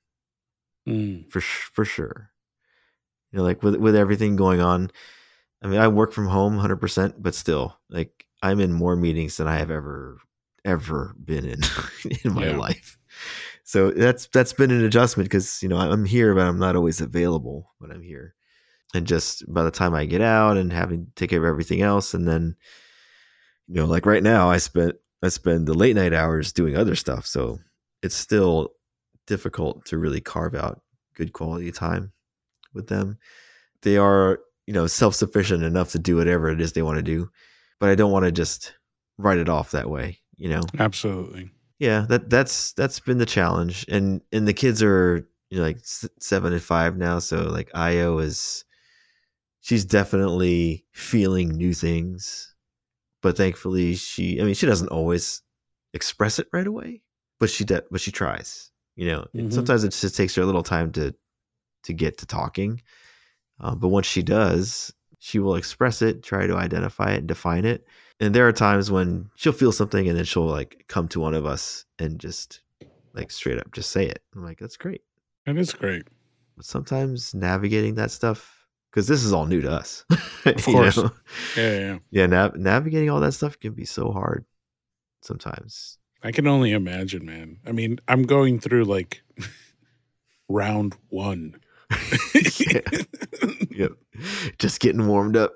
[0.88, 1.32] Mm.
[1.32, 2.30] for for sure.
[3.34, 4.92] You know, like with with everything going on.
[5.64, 9.48] I mean, I work from home 100%, but still, like I'm in more meetings than
[9.48, 10.20] I have ever
[10.66, 11.62] ever been in
[12.26, 12.58] in my Yeah.
[12.58, 12.98] life.
[13.64, 17.02] So that's that's been an adjustment because you know I'm here, but I'm not always
[17.02, 18.36] available when I'm here.
[18.96, 21.82] And just by the time I get out and having to take care of everything
[21.84, 22.58] else, and then
[23.68, 26.96] you know, like right now, I spent I spend the late night hours doing other
[26.96, 27.26] stuff.
[27.26, 27.60] So
[28.02, 28.74] it's still
[29.28, 30.82] difficult to really carve out
[31.16, 32.13] good quality time
[32.74, 33.18] with them.
[33.82, 37.04] They are, you know, self sufficient enough to do whatever it is they want to
[37.04, 37.30] do,
[37.80, 38.76] but I don't want to just
[39.18, 40.20] write it off that way.
[40.38, 41.52] You know, Absolutely.
[41.80, 45.80] yeah, that that's that's been the challenge, and and the kids are you know like
[45.84, 48.66] seven and five now, so like Io is,
[49.62, 52.56] she's definitely feeling new things,
[53.22, 55.42] but thankfully she, I mean, she doesn't always
[55.94, 57.02] express it right away,
[57.40, 58.72] but she de- but she tries.
[58.96, 59.52] You know, Mhm.
[59.54, 61.14] sometimes it just takes her a little time to
[61.84, 62.82] to get to talking,
[63.60, 67.66] uh, but once she does, she will express it, try to identify it, and define
[67.66, 67.88] it.
[68.20, 71.34] And there are times when she'll feel something and then she'll like come to one
[71.34, 72.62] of us and just
[73.14, 74.22] like straight up just say it.
[74.36, 75.02] I'm like, that's great.
[75.46, 76.08] That is great.
[76.56, 80.06] But sometimes navigating that stuff, because this is all new to us.
[80.46, 80.98] Of course.
[80.98, 81.10] know?
[81.56, 81.98] Yeah, yeah.
[82.12, 84.44] Yeah, nav- navigating all that stuff can be so hard
[85.22, 85.98] sometimes.
[86.22, 87.60] I can only imagine, man.
[87.66, 89.24] I mean, I'm going through like
[90.50, 91.62] round one.
[92.60, 92.80] Yeah.
[93.72, 93.92] yep.
[94.60, 95.54] Just getting warmed up.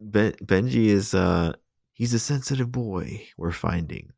[0.00, 1.52] Ben- Benji is uh
[1.92, 4.12] he's a sensitive boy, we're finding.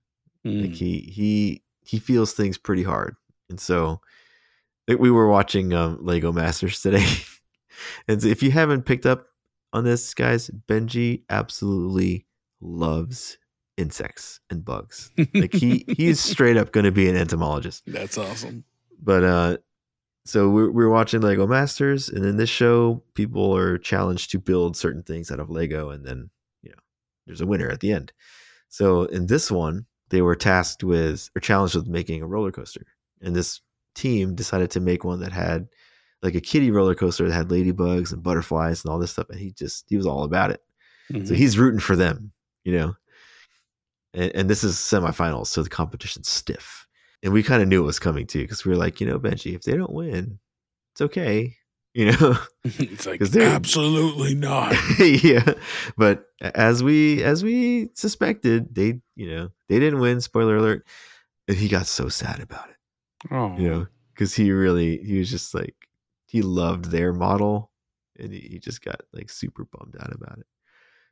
[0.45, 0.75] Like Mm.
[0.75, 3.17] he he he feels things pretty hard.
[3.49, 4.01] And so
[4.89, 7.07] we were watching um Lego Masters today.
[8.09, 9.27] and if you haven't picked up
[9.73, 12.27] on this, guys, Benji absolutely
[12.61, 13.39] loves
[13.77, 15.11] insects and bugs.
[15.35, 17.83] Like he he's straight up gonna be an entomologist.
[17.87, 18.65] That's awesome.
[19.03, 19.57] But uh
[20.25, 24.77] so we're we're watching Lego Masters, and in this show, people are challenged to build
[24.77, 26.31] certain things out of Lego, and then
[26.63, 26.79] you know
[27.27, 28.13] there's a winner at the end.
[28.69, 32.87] So in this one, they were tasked with or challenged with making a roller coaster,
[33.21, 33.61] and this
[33.95, 35.69] team decided to make one that had
[36.23, 39.39] like a kiddie roller coaster that had ladybugs and butterflies and all this stuff, and
[39.39, 40.63] he just he was all about it.
[41.11, 41.37] So Mhm.
[41.37, 42.33] he's rooting for them,
[42.65, 42.97] you know.
[44.15, 46.84] And, and this is semifinals, so the competition's stiff.
[47.25, 49.19] And we kind of knew it was coming too, because we were like, you know,
[49.19, 50.39] Benji, if they don't win,
[50.93, 51.57] it's okay,
[51.95, 52.37] you know.
[52.65, 54.77] it's like they're- absolutely not.
[55.01, 55.55] yeah,
[55.97, 60.21] but as we as we suspected, they you know they didn't win.
[60.21, 60.87] Spoiler alert!
[61.49, 62.77] And he got so sad about it,
[63.31, 65.75] Oh, you know, because he really he was just like
[66.27, 67.71] he loved their model,
[68.19, 70.47] and he, he just got like super bummed out about it.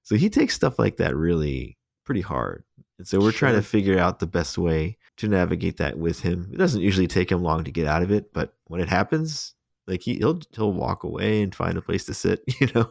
[0.03, 2.64] So he takes stuff like that really pretty hard,
[2.98, 6.50] and so we're trying to figure out the best way to navigate that with him.
[6.52, 9.55] It doesn't usually take him long to get out of it, but when it happens,
[9.87, 12.90] like he, he'll he'll walk away and find a place to sit, you know,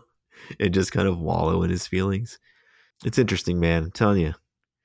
[0.60, 2.40] and just kind of wallow in his feelings.
[3.06, 3.84] It's interesting, man.
[3.86, 4.34] I'm telling you,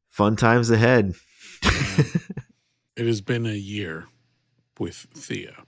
[0.09, 1.15] fun times ahead.
[2.97, 4.07] it has been a year
[4.79, 5.65] with Thea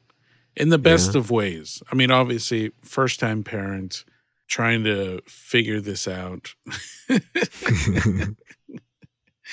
[0.56, 1.18] in the best Yeah.
[1.20, 1.82] of ways.
[1.90, 4.04] I mean, obviously, first time parent
[4.46, 6.54] trying to figure this out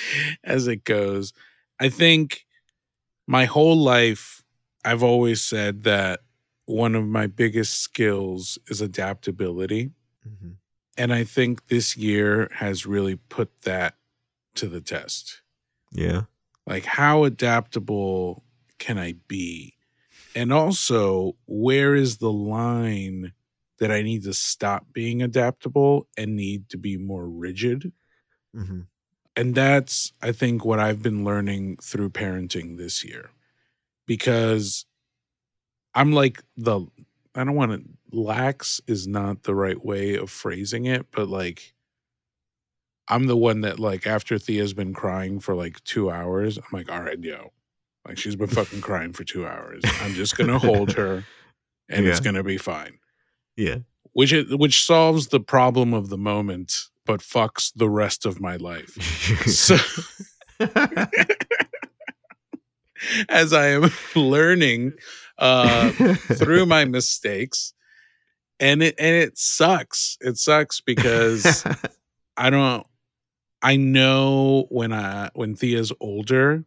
[0.43, 1.33] as it goes.
[1.79, 2.45] I think
[3.27, 4.43] my whole life,
[4.83, 6.21] I've always said that
[6.65, 9.91] one of my biggest skills is adaptability.
[10.27, 10.55] Mhm.
[10.97, 13.97] And I think this year has really put that
[14.55, 15.41] to the test.
[15.91, 16.23] yeah,
[16.65, 18.43] Like, how adaptable
[18.79, 19.77] can I be?
[20.35, 23.33] And also, where is the line
[23.79, 27.93] that I need to stop being adaptable and need to be more rigid?
[28.53, 28.81] hmm
[29.35, 33.31] And that's, I think, what I've been learning through parenting this year.
[34.07, 34.85] Because
[35.93, 36.81] I'm like the,
[37.33, 41.73] I don't want to, lax is not the right way of phrasing it, but like,
[43.07, 46.91] I'm the one that, like, after Thea's been crying for like two hours, I'm like,
[46.91, 47.51] all right, yo.
[48.07, 49.83] Like, she's been fucking crying for two hours.
[50.01, 51.25] I'm just going to hold her
[51.89, 52.99] and it's going to be fine
[53.55, 53.77] yeah,
[54.13, 58.55] which it, which solves the problem of the moment but fucks the rest of my
[58.55, 58.91] life
[59.47, 59.77] so
[63.29, 64.93] as i am learning
[65.37, 67.73] uh through my mistakes
[68.59, 70.17] and it and it sucks.
[70.21, 71.63] It sucks because
[72.37, 72.85] I don't
[73.61, 76.63] I know when I when Thea's older,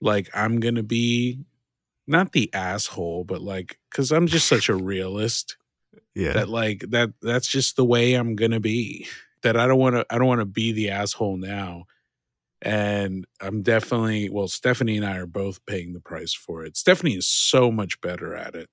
[0.00, 1.40] like I'm gonna be
[2.06, 5.56] not the asshole, but like because I'm just such a realist
[6.14, 6.32] yeah.
[6.32, 9.06] that like that that's just the way I'm gonna be.
[9.44, 11.86] That I don't want to I don't want to be the asshole now.
[12.62, 16.76] And I'm definitely well, Stephanie and I are both paying the price for it.
[16.76, 18.70] Stephanie is so much better at it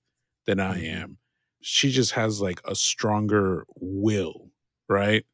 [0.47, 0.85] than I Mhm.
[0.85, 1.17] am.
[1.61, 4.51] She just has like a stronger will,
[4.89, 5.25] right?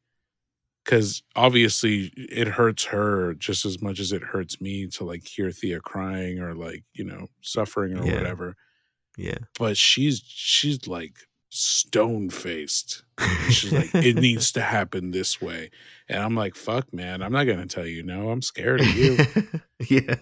[0.84, 5.50] Because obviously it hurts her just as much as it hurts me to like hear
[5.52, 8.14] Thea crying or like, you know, suffering or Yeah.
[8.14, 8.56] whatever.
[9.16, 9.38] yeah.
[9.58, 13.02] But she's she's like stone faced.
[13.50, 15.70] She's like, it needs to happen this way.
[16.08, 18.30] And I'm like, fuck, man, I'm not gonna tell you no.
[18.30, 19.18] I'm scared of you.
[19.88, 20.16] yeah.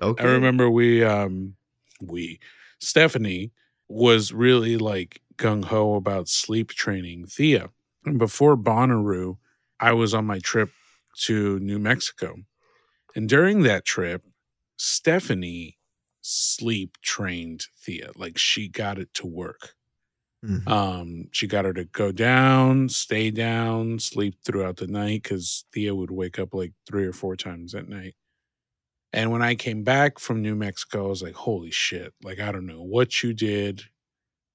[0.00, 0.22] Okay.
[0.22, 1.54] I remember we um
[2.00, 2.40] we
[2.78, 3.52] Stephanie
[3.88, 7.70] was really like gung ho about sleep training Thea.
[8.04, 9.38] And before Bonnaroo,
[9.78, 10.70] I was on my trip
[11.24, 12.36] to New Mexico.
[13.14, 14.24] And during that trip,
[14.76, 15.78] Stephanie
[16.20, 18.10] sleep trained Thea.
[18.16, 19.74] Like she got it to work.
[20.44, 20.66] Mhm.
[20.68, 25.94] Um, she got her to go down, stay down, sleep throughout the night because Thea
[25.94, 28.14] would wake up like three or four times at night.
[29.12, 32.12] And when I came back from New Mexico, I was like, holy shit.
[32.24, 33.82] Like, I don't know what you did.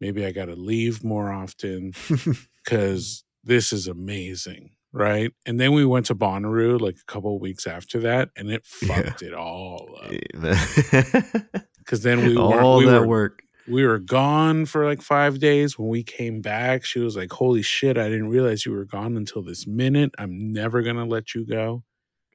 [0.01, 1.93] Maybe I got to leave more often
[2.65, 4.71] because this is amazing.
[4.91, 5.31] Right.
[5.45, 8.65] And then we went to Bonnaroo like a couple of weeks after that, and it
[8.81, 9.01] Yeah.
[9.03, 10.11] fucked it all up.
[11.77, 13.43] Because then we All we that were, work.
[13.67, 15.77] We were gone for like five days.
[15.77, 19.17] When we came back, she was like, Holy shit, I didn't realize you were gone
[19.17, 20.13] until this minute.
[20.17, 21.83] I'm never gonna let you go.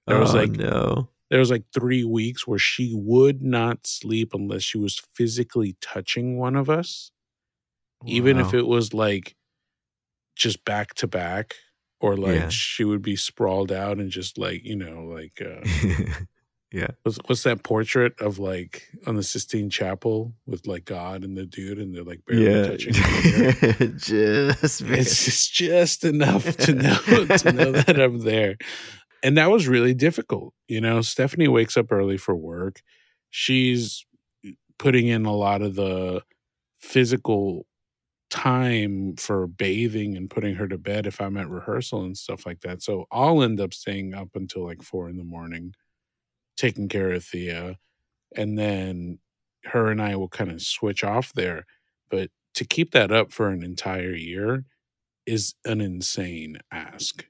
[0.07, 1.09] There was oh, like no.
[1.31, 6.39] there was like three weeks where she would not sleep unless she was physically touching
[6.39, 7.11] one of us,
[8.05, 9.37] even if it was like
[10.37, 11.55] just back to back,
[12.01, 12.49] or like Yeah.
[12.49, 15.65] she would be sprawled out and just like, you know, like uh
[16.73, 16.89] yeah.
[17.03, 21.47] what's what's that portrait of like on the Sistine Chapel with like God and the
[21.47, 22.67] dude and they're like barely Yeah.
[22.67, 22.93] touching.
[23.99, 24.81] Just.
[24.83, 26.95] It's just, just enough to know
[27.37, 28.57] to know that I'm there.
[29.23, 30.53] And that was really difficult.
[30.69, 32.83] You know, Stephanie wakes up early for work.
[33.31, 34.05] She's
[34.45, 36.23] eh, putting in a lot of the
[36.81, 37.67] physical
[38.31, 42.61] time for bathing and putting her to bed if I'm at rehearsal and stuff like
[42.63, 42.83] that.
[42.83, 45.75] So I'll end up staying up until like four in the morning,
[46.63, 47.79] taking care of Thea.
[48.37, 49.19] And then
[49.67, 51.67] her and I will kind of switch off there.
[52.11, 54.65] But to keep that up for an entire year
[55.27, 57.27] is an insane ask.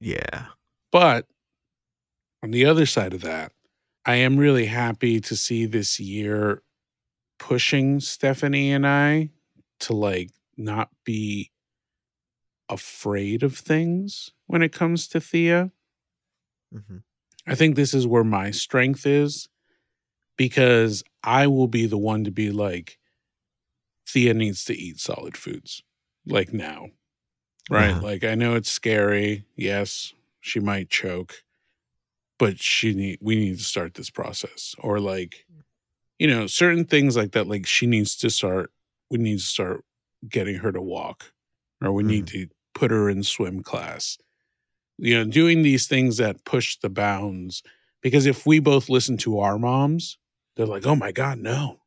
[0.00, 0.46] yeah.
[0.92, 1.26] But
[2.42, 3.52] on the other side of that,
[4.04, 6.62] I am really happy to see this year
[7.38, 9.30] pushing Stephanie and I
[9.80, 11.50] to like not be
[12.68, 15.70] afraid of things when it comes to Thea.
[16.72, 17.04] Mhm.
[17.46, 19.48] I think this is where my strength is
[20.36, 22.98] because I will be the one to be like,
[24.08, 25.82] Thea needs to eat solid foods,
[26.26, 26.88] like now,
[27.70, 27.90] right?
[27.90, 28.00] Uh-huh.
[28.00, 29.44] Like, I know it's scary.
[29.56, 31.42] Yes, she might choke,
[32.38, 35.46] but she need we need to start this process, or like,
[36.18, 37.46] you know, certain things like that.
[37.46, 38.70] Like, she needs to start.
[39.10, 39.84] We need to start
[40.28, 41.32] getting her to walk,
[41.82, 44.18] or we need to put her in swim class.
[44.98, 47.62] You know, doing these things that push the bounds.
[48.02, 50.18] Because if we both listen to our moms,
[50.56, 51.80] they're like, "Oh my god, no,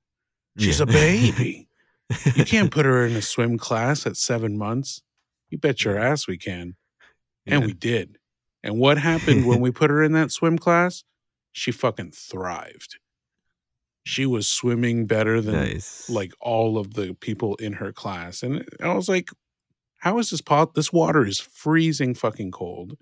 [0.57, 0.83] she's Yeah.
[0.83, 1.69] a baby."
[2.35, 5.01] You can't put her in a swim class at seven months.
[5.49, 6.75] You bet your ass we can.
[7.45, 7.67] And Yeah.
[7.67, 8.17] we did.
[8.63, 11.03] And what happened when we put her in that swim class?
[11.51, 12.97] She fucking thrived.
[14.03, 16.09] She was swimming better than nice.
[16.09, 18.41] like all of the people in her class.
[18.41, 19.29] And I was like,
[19.97, 20.73] how is this pot?
[20.73, 22.97] This water is freezing fucking cold.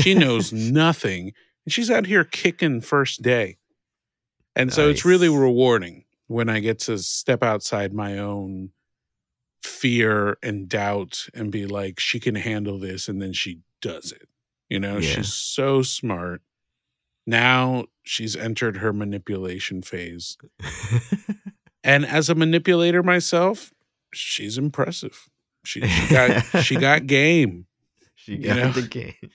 [0.00, 1.32] She knows nothing.
[1.66, 3.58] And she's out here kicking first day.
[4.56, 8.70] And so it's really rewarding when I get to step outside my own
[9.62, 13.08] fear and doubt and be like, she can handle this.
[13.08, 14.28] And then she does it.
[14.68, 15.16] You know, Yeah.
[15.16, 16.42] she's so smart.
[17.26, 20.36] Now she's entered her manipulation phase.
[21.82, 23.72] And as a manipulator myself,
[24.12, 25.29] she's impressive.
[25.64, 27.66] She, she got she got game.
[28.16, 28.72] she you got know?
[28.72, 29.14] the game.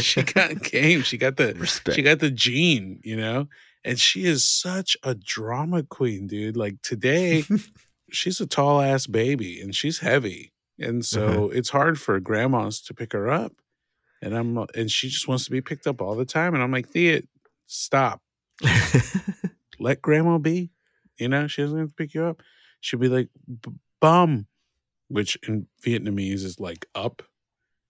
[0.00, 1.02] She got game.
[1.02, 1.96] She got the respect.
[1.96, 3.48] she got the gene, you know?
[3.84, 6.56] And she is such a drama queen, dude.
[6.56, 7.42] Like today,
[8.12, 10.52] she's a tall ass baby and she's heavy.
[10.78, 11.44] And so Uh-huh.
[11.46, 13.52] it's hard for grandmas to pick her up.
[14.22, 16.54] And I'm and she just wants to be picked up all the time.
[16.54, 17.22] And I'm like, Thea,
[17.66, 18.20] stop.
[19.80, 20.70] Let grandma be.
[21.18, 22.42] You know, she doesn't have to pick you up.
[22.80, 23.28] She'll be like,
[23.60, 24.46] "B- bum,
[25.10, 27.22] which in Vietnamese is like up.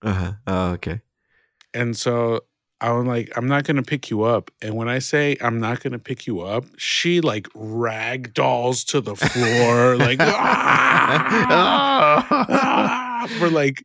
[0.03, 0.33] Uh-huh.
[0.47, 1.01] Oh, okay.
[1.75, 2.41] And so
[2.81, 4.51] I'm like, I'm not gonna pick you up.
[4.63, 9.01] And when I say I'm not gonna pick you up, she like rag dolls to
[9.01, 12.27] the floor, like "Ah!
[12.31, 13.85] Ah!" for like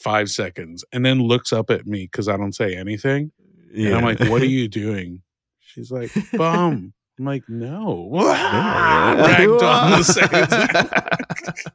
[0.00, 3.30] five seconds, and then looks up at me because I don't say anything.
[3.74, 5.22] And I'm like, "What are you doing?"
[5.60, 10.48] She's like, "Bum." I'm like, "No." Rag doll the second.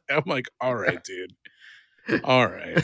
[0.10, 1.34] I'm like, "All right, dude.
[2.24, 2.82] All right."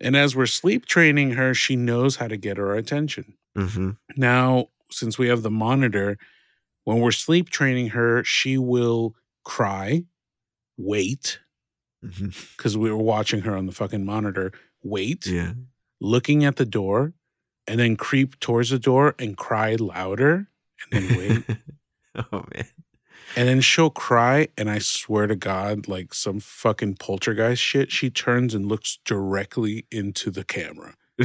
[0.00, 3.34] And as we're sleep training her, she knows how to get our attention.
[3.56, 6.18] hmm Now, since we have the monitor,
[6.84, 9.14] when we're sleep training her, she will
[9.44, 10.04] cry,
[10.76, 11.40] wait,
[12.00, 14.52] because we were watching her on the fucking monitor,
[14.84, 15.54] wait, Yeah.
[16.00, 17.12] looking at the door,
[17.66, 20.46] and then creep towards the door and cry louder,
[20.92, 21.58] and then wait.
[22.32, 22.66] oh man.
[23.36, 28.10] and then she'll cry, and I swear to God, like some fucking poltergeist shit, she
[28.10, 30.94] turns and looks directly into the camera.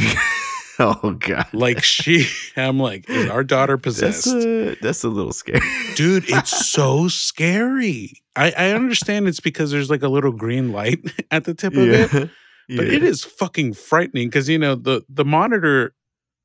[0.79, 1.47] oh god.
[1.53, 2.27] Like she,
[2.57, 4.25] I'm like, is our daughter possessed?
[4.25, 5.61] That's a, that's a little scary.
[5.95, 10.99] dude it's so scary I, I understand it's because there's like a little green light
[11.31, 12.77] at the tip of it yeah.
[12.77, 15.93] but it is fucking frightening because you know the the monitor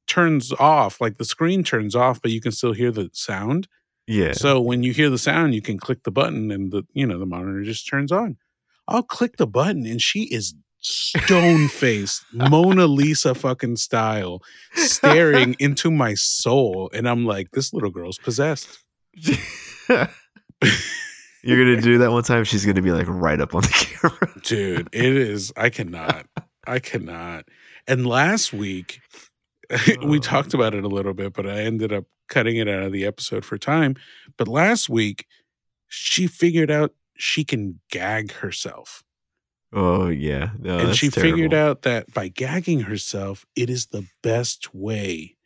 [0.09, 3.68] turns off like the screen turns off but you can still hear the sound
[4.06, 4.32] Yeah.
[4.32, 7.18] so when you hear the sound you can click the button and the you know
[7.18, 8.36] the monitor just turns on
[8.88, 14.40] i'll click the button and she is stone faced mona lisa fucking style
[14.74, 18.78] staring into my soul and i'm like this little girl's possessed
[21.44, 22.42] You're gonna do that one time.
[22.44, 24.40] She's gonna be like right up on the camera.
[24.42, 26.26] dude it is i cannot
[26.66, 27.44] i cannot
[27.86, 29.00] and last week
[30.02, 30.20] we Oh.
[30.20, 33.04] talked about it a little bit but i ended up cutting it out of the
[33.04, 33.94] episode for time
[34.36, 35.26] but last week
[35.88, 39.02] she figured out she can gag herself
[39.70, 40.52] Oh yeah.
[40.58, 45.36] No, and she figured out that by gagging herself it is the best way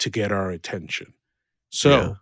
[0.00, 1.14] to get our attention
[1.70, 2.12] so Yeah.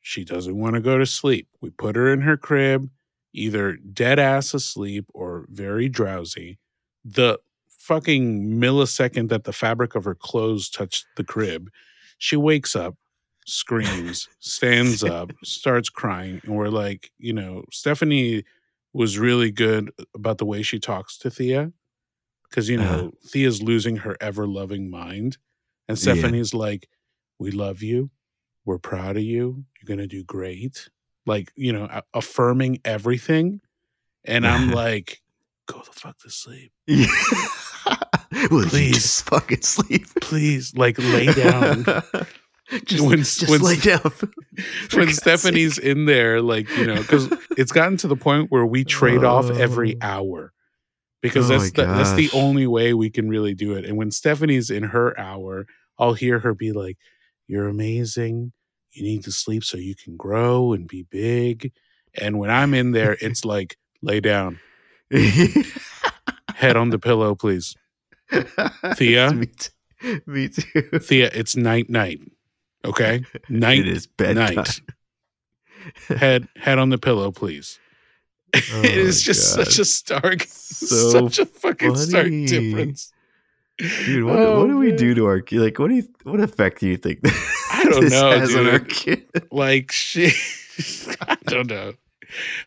[0.00, 2.88] she doesn't want to go to sleep we put her in her crib
[3.32, 6.58] either dead ass asleep or very drowsy
[7.04, 7.38] the
[7.82, 11.68] fucking millisecond that the fabric of her clothes touched the crib
[12.18, 12.94] she wakes up
[13.46, 18.44] screams stands up starts crying and we're like you know stephanie
[18.92, 21.72] was really good about the way she talks to thea
[22.48, 23.10] because you know Uh-huh.
[23.26, 25.38] thea's losing her ever loving mind
[25.88, 26.02] and Yeah.
[26.14, 26.88] stephanie's like
[27.40, 28.10] we love you
[28.64, 30.88] we're proud of you you're gonna do great
[31.26, 33.60] like you know a- affirming everything
[34.24, 35.20] and i'm like
[35.66, 37.06] go the fuck to sleep Yeah.
[38.50, 38.94] Will Please.
[38.94, 40.06] just fucking sleep?
[40.20, 41.84] please like lay down
[42.86, 44.00] just When- just when- lay down.
[44.94, 45.84] When stephanie's sake.
[45.84, 49.50] in there like you know because it's gotten to the point where we trade off
[49.50, 50.06] every Oh.
[50.06, 50.52] hour
[51.22, 54.10] because Oh that's the, that's the only way we can really do it and when
[54.10, 55.66] stephanie's in her hour
[55.98, 56.98] i'll hear her be like
[57.48, 58.52] you're amazing
[58.92, 61.72] you need to sleep so you can grow and be big
[62.14, 64.58] and when i'm in there it's like lay down
[66.54, 67.74] head on the pillow please
[68.96, 69.32] Thea?
[69.32, 70.82] Me, t- me too.
[70.98, 72.20] thea it's night night
[72.84, 74.56] okay night it is bedtime.
[74.56, 74.80] night
[76.18, 77.78] head head on the pillow please
[78.54, 83.12] Oh it is my just such a stark So such a fucking stark difference
[83.78, 85.60] Dude, what, Oh, what do we do to our kid?
[85.60, 87.20] Like, what do you, what effect do you think
[87.72, 88.88] I don't this know, has on our dude.
[88.90, 89.26] kid?
[89.50, 90.32] like she
[91.28, 91.92] i don't know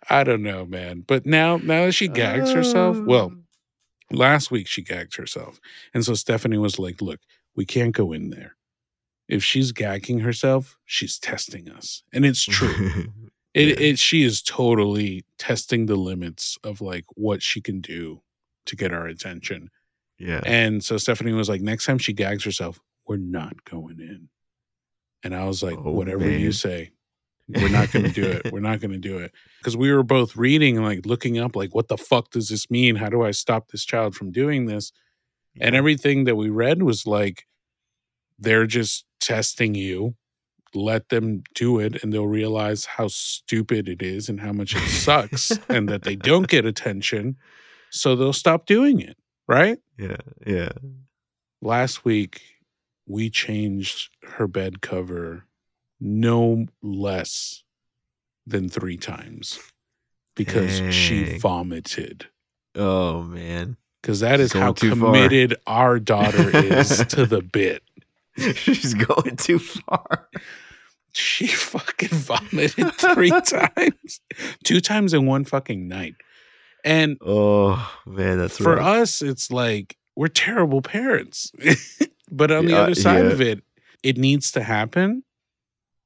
[0.10, 3.38] i don't know man but now now that she gags herself well oh.
[4.12, 5.60] Last week she gagged herself
[5.94, 7.20] and so stephanie was like look
[7.56, 8.56] we can't go in there.
[9.28, 12.04] If she's gagging herself she's testing us.
[12.14, 13.06] And it's true.
[13.56, 13.86] It, Yeah.
[13.88, 18.22] it she is totally testing the limits of like what she can do
[18.66, 19.70] to get our attention.
[20.20, 20.42] Yeah.
[20.46, 24.28] and so stephanie was like next time she gags herself we're not going in.
[25.24, 26.92] And i was like Oh, whatever you say
[27.48, 28.52] we're not going to do it.
[28.52, 29.32] We're not going to do it.
[29.60, 32.70] Because we were both reading and like looking up like what the fuck does this
[32.72, 32.96] mean?
[32.96, 34.92] How do i stop this child from doing this?
[35.60, 37.46] And everything that we read was like
[38.38, 40.16] they're just testing you.
[40.74, 44.90] Let them do it and they'll realize how stupid it is and how much it
[44.90, 47.38] sucks and that they don't get attention
[47.92, 49.18] so they'll stop doing it.
[49.48, 49.78] Right?
[49.98, 50.18] Yeah.
[50.46, 50.72] Yeah.
[51.62, 52.42] last week
[53.08, 55.46] we changed her bed cover
[56.06, 57.64] no less
[58.48, 59.60] than three times
[60.36, 62.28] because she vomited
[62.76, 63.78] Oh man.
[64.02, 65.14] because that is how too far.
[65.14, 67.82] committed our daughter is to the bit
[68.38, 70.30] She's going too far.
[71.14, 74.20] she fucking vomited three times
[74.64, 76.16] two times in one fucking night
[76.84, 78.86] And Oh man, that's for rough.
[79.02, 81.52] us, it's like we're terrible parents.
[82.32, 83.32] but on the other side yeah.
[83.32, 83.64] of it,
[84.04, 85.24] it needs to happen.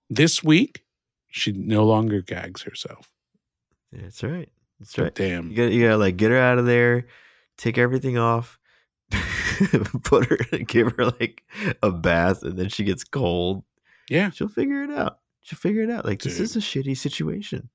[0.10, 0.84] This week,
[1.28, 3.12] she no longer gags herself.
[3.92, 4.50] That's right.
[4.80, 5.14] That's right.
[5.14, 5.50] damn.
[5.50, 7.06] You gotta, you gotta like get her out of there,
[7.58, 8.60] take everything off,
[10.04, 10.38] put her,
[10.68, 11.44] give her like
[11.84, 13.64] a bath, and then she gets cold.
[14.10, 14.32] Yeah.
[14.32, 15.20] She'll figure it out.
[15.42, 16.06] She'll figure it out.
[16.06, 17.70] Like this is a shitty situation.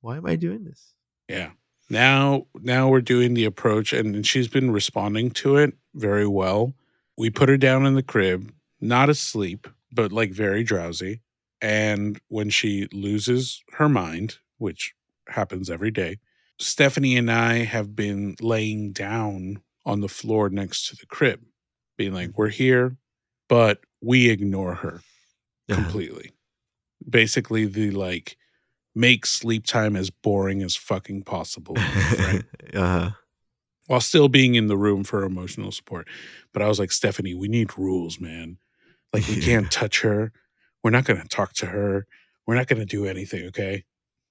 [0.00, 0.94] Why am I doing this?
[1.28, 1.50] Yeah.
[1.90, 6.74] Now now we're doing the approach and she's been responding to it very well.
[7.16, 11.20] We put her down in the crib, not asleep, but like very drowsy.
[11.60, 14.94] And when she loses her mind, which
[15.28, 16.18] happens every day,
[16.58, 21.40] Stephanie and I have been laying down on the floor next to the crib,
[21.96, 22.96] being like, We're here,
[23.48, 25.00] but we ignore her
[25.68, 26.32] completely.
[27.08, 28.36] Basically, the like
[28.94, 32.42] make sleep time as boring as fucking possible, right?
[32.74, 33.10] uh-huh.
[33.86, 36.08] While still being in the room for emotional support.
[36.52, 38.58] But I was like, Stephanie, we need rules, man.
[39.12, 39.44] Like, we Yeah.
[39.44, 40.32] can't touch her.
[40.82, 42.06] We're not going to talk to her.
[42.46, 43.84] We're not going to do anything, okay?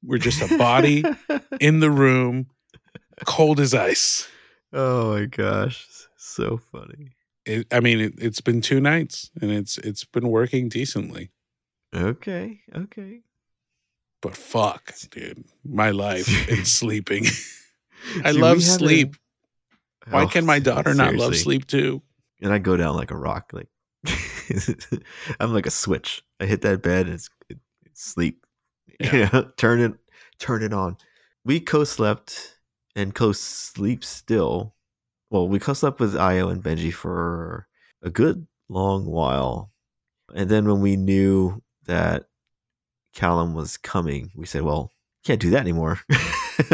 [0.03, 1.03] We're just a body
[1.59, 2.47] in the room,
[3.25, 4.27] cold as ice.
[4.73, 5.87] oh my gosh,
[6.17, 7.11] so funny.
[7.45, 11.31] It, I mean, it, it's been two nights and it's it's been working decently.
[11.95, 13.21] Okay, okay.
[14.21, 17.25] But fuck, dude, my life and sleeping.
[18.23, 19.15] I love had a- sleep.
[20.09, 22.01] Why Oh, can my daughter not love sleep too?
[22.41, 23.51] and I go down like a rock.
[23.53, 23.67] Like
[25.39, 26.21] I'm like a switch.
[26.39, 27.61] I hit that bed and it's, it's
[27.93, 28.43] sleep.
[28.99, 29.15] Yeah.
[29.15, 29.93] You know, turn it,
[30.39, 30.97] turn it on.
[31.45, 32.57] We co-slept
[32.95, 34.73] and co-sleep still.
[35.29, 37.67] Well, we co-slept with Io and Benji for
[38.01, 39.71] a good long while,
[40.33, 42.25] and then when we knew that
[43.13, 44.91] Callum was coming, we said, "Well,
[45.23, 45.99] can't do that anymore."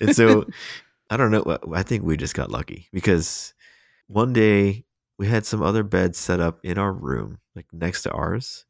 [0.00, 0.46] and so
[1.10, 1.58] I don't know.
[1.74, 3.54] I think we just got lucky because
[4.06, 4.84] one day
[5.18, 8.64] we had some other beds set up in our room, like next to ours,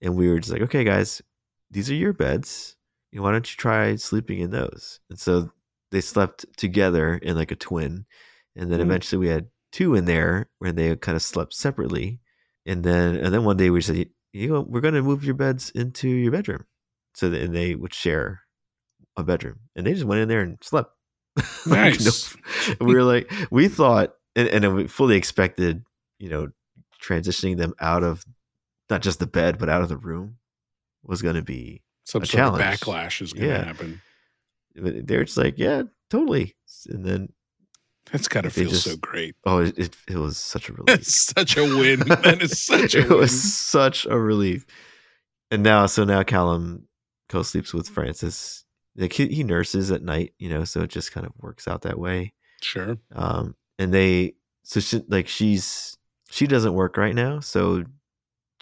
[0.00, 1.22] and we were just like, "Okay, guys,
[1.70, 2.76] these are your beds.
[3.12, 5.52] You know, why don't you try sleeping in those?" And so
[5.90, 8.06] they slept together in like a twin,
[8.56, 8.84] and then Mm.
[8.84, 12.20] eventually we had two in there where they kind of slept separately,
[12.66, 15.34] and then and then one day we said, "You know, we're going to move your
[15.34, 16.66] beds into your bedroom,"
[17.14, 18.42] so that and they would share
[19.16, 20.90] a bedroom, and they just went in there and slept.
[21.66, 22.36] Like, no- Nice.
[22.80, 25.84] we were like, we thought, and, and we fully expected,
[26.18, 26.48] you know,
[27.02, 28.24] transitioning them out of
[28.88, 30.36] not just the bed, but out of the room
[31.02, 31.82] was going to be.
[32.04, 32.80] Some A sort of challenge.
[32.80, 33.64] backlash is going to Yeah.
[33.64, 34.00] happen.
[34.74, 36.56] They're just like, yeah, totally.
[36.88, 37.32] And then,
[38.12, 39.34] That's got to They feel so great.
[39.44, 40.86] oh, it, it, it was such a relief.
[40.86, 42.00] That's such a win.
[42.06, 43.18] That is such a it win.
[43.18, 44.66] was such a relief.
[45.50, 46.88] And now, so now Callum
[47.28, 48.64] co sleeps with Frances.
[48.96, 51.82] Like he, he nurses at night, you know, so it just kind of works out
[51.82, 52.32] that way.
[52.60, 52.98] Sure.
[53.14, 55.96] um and they so she like she's
[56.30, 57.82] she doesn't work right now so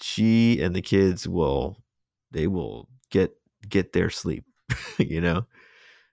[0.01, 1.83] she and the kids will
[2.31, 3.33] they will get
[3.69, 4.45] get their sleep
[4.99, 5.45] you know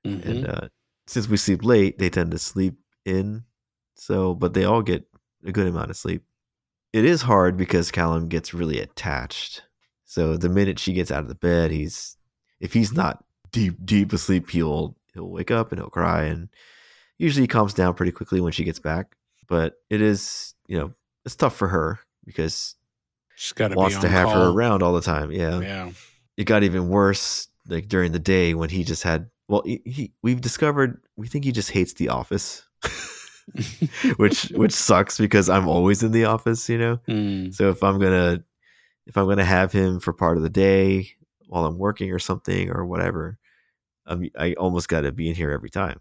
[0.06, 0.26] Mhm.
[0.26, 0.68] and uh
[1.08, 2.76] since we sleep late they tend to sleep
[3.06, 3.44] in
[3.96, 5.04] so but they all get
[5.46, 6.24] a good amount of sleep
[6.94, 9.64] it is hard because callum gets really attached
[10.06, 12.18] so the minute she gets out of the bed he's
[12.60, 16.50] if he's not deep deep asleep he'll he'll wake up and he'll cry and
[17.18, 19.16] usually calms down pretty quickly when she gets back
[19.48, 20.94] but it is you know
[21.26, 22.76] it's tough for her because
[23.36, 25.60] She's got to wants be to have her around all the time yeah.
[25.60, 25.92] Yeah.
[26.38, 30.14] it got even worse like during the day when he just had well he, he
[30.22, 32.68] we've discovered we think he just hates the office
[34.18, 37.00] which which sucks because i'm always in the office you know?
[37.08, 38.44] Mm, so if i'm gonna
[39.06, 41.10] if i'm gonna have him for part of the day
[41.48, 43.38] while i'm working or something or whatever
[44.08, 46.00] I'm, i almost gotta be in here every time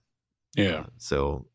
[0.57, 0.81] yeah.
[0.81, 1.47] uh, so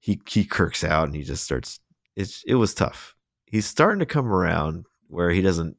[0.00, 1.80] he he kirks out and he just starts
[2.16, 3.14] it's it was tough
[3.46, 5.76] he's starting to come around where he doesn't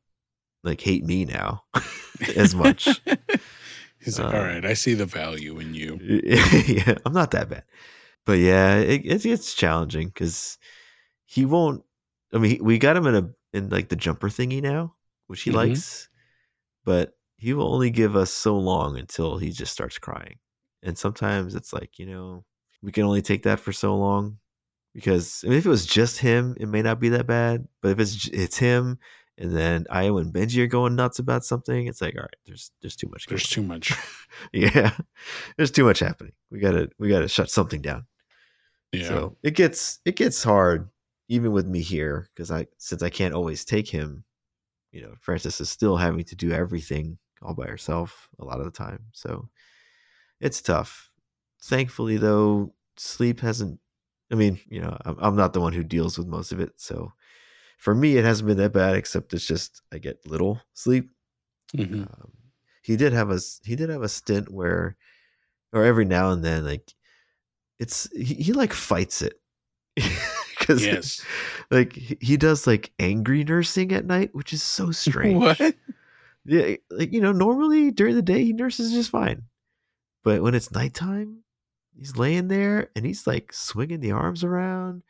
[0.64, 1.64] like hate me now
[2.36, 3.02] as much
[4.02, 6.00] He's like, Uh, all right, I see the value in you.
[6.24, 7.64] yeah, I'm not that bad.
[8.26, 10.58] But yeah, it, it's it's challenging because
[11.26, 11.84] he won't.
[12.34, 14.96] I mean, he- we got him in a in like the jumper thingy now,
[15.28, 15.56] which he Mhm.
[15.56, 16.08] likes,
[16.86, 20.38] but he will only give us so long until he just starts crying.
[20.82, 22.46] And sometimes it's like you know
[22.82, 24.38] we can only take that for so long
[24.94, 27.68] because I mean, if it was just him, it may not be that bad.
[27.82, 29.00] But if it's it's him.
[29.42, 31.88] And then Io and Benji are going nuts about something.
[31.88, 33.26] It's like, all right, there's there's too much.
[33.28, 33.94] There's too much.
[34.54, 34.92] yeah
[35.58, 38.06] there's too much happening we gotta we gotta shut something down
[38.92, 39.08] Yeah.
[39.08, 40.90] so it gets it gets hard
[41.30, 44.24] even with me here because i since i can't always take him
[44.92, 48.66] you know frances is still having to do everything all by herself a lot of
[48.66, 49.50] the time so
[50.40, 51.09] it's tough
[51.62, 53.80] thankfully though, sleep hasn't.
[54.32, 56.74] I mean, you know, I'm, I'm not the one who deals with most of it,
[56.78, 57.14] so
[57.80, 58.96] for me, it hasn't been that bad.
[58.96, 61.10] Except it's just I get little sleep.
[61.76, 62.02] Mhm.
[62.04, 62.32] Um,
[62.84, 64.98] he did have a he did have a stint where,
[65.74, 66.94] or every now and then, like
[67.80, 69.40] it's he, he like fights it
[69.96, 71.26] because Yes.
[71.72, 75.38] like he does like angry nursing at night, which is so strange.
[75.42, 75.76] What?
[76.46, 79.44] Yeah, like you know, normally during the day he nurses just fine,
[80.24, 81.44] but when it's nighttime,
[82.00, 85.04] he's laying there and he's like swinging the arms around.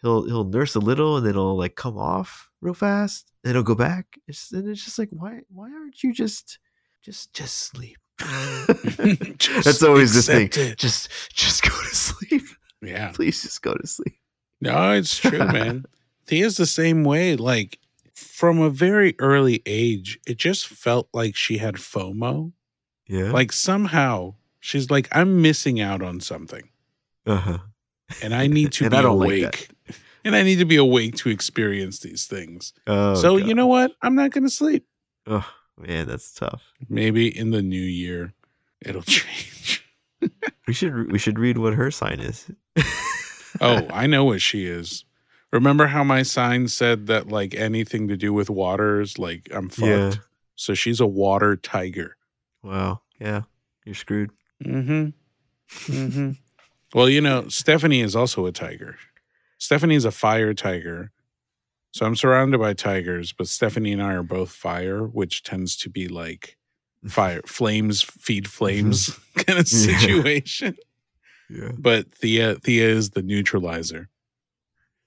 [0.00, 3.62] He'll he'll nurse a little and then he'll like come off real fast and he'll
[3.62, 4.18] go back.
[4.28, 6.58] It's, and it's just like why why aren't you just
[7.02, 7.98] just just sleep?
[9.38, 10.48] Just That's always the thing.
[10.52, 10.78] it.
[10.78, 12.42] Just just go to sleep.
[12.82, 13.10] Yeah.
[13.12, 14.14] Please just go to sleep.
[14.60, 15.84] No, it's true, man.
[16.28, 17.36] he is the same way.
[17.36, 17.78] Like
[18.14, 22.52] from a very early age, it just felt like she had FOMO.
[23.06, 23.32] Yeah.
[23.32, 24.34] Like somehow
[24.66, 26.68] she's like, I'm missing out on something.
[27.26, 27.58] uh huh.
[28.22, 29.70] And I need to be don't like awake.
[30.24, 32.72] and I need to be awake to experience these things.
[32.86, 33.92] Oh, so you know what?
[34.02, 34.84] I'm not gonna sleep.
[35.26, 35.46] Oh
[35.78, 36.62] man, that's tough.
[36.88, 38.34] Maybe in the new year
[38.84, 39.84] it'll change.
[40.66, 42.50] We should we should read what her sign is.
[43.60, 45.04] Oh, I know what she is.
[45.52, 49.88] Remember how my sign said that like anything to do with waters, like I'm fucked.
[49.88, 50.12] Yeah.
[50.56, 52.16] So she's a water tiger.
[52.62, 53.00] Wow.
[53.20, 53.42] Yeah.
[53.84, 54.30] You're screwed.
[54.64, 55.08] Mm-hmm.
[55.92, 56.30] Mm-hmm.
[56.94, 58.96] well, you know, Stephanie is also a tiger.
[59.58, 61.10] Stephanie's a fire tiger.
[61.92, 65.88] So I'm surrounded by tigers, but Stephanie and I are both fire, which tends to
[65.88, 66.56] be like
[67.08, 70.76] fire flames feed flames kind of situation.
[71.48, 71.72] Yeah.
[71.78, 74.08] But Thea Thea is the neutralizer.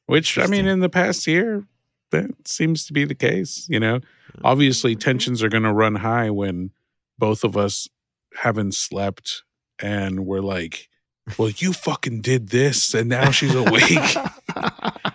[0.06, 1.68] Which I mean in the past year,
[2.10, 4.00] that seems to be the case, you know.
[4.44, 6.72] Obviously tensions are gonna run high when
[7.20, 7.88] both of us
[8.36, 9.44] haven't slept
[9.80, 10.88] and we're like,
[11.38, 13.84] Well, you fucking did this and now she's awake.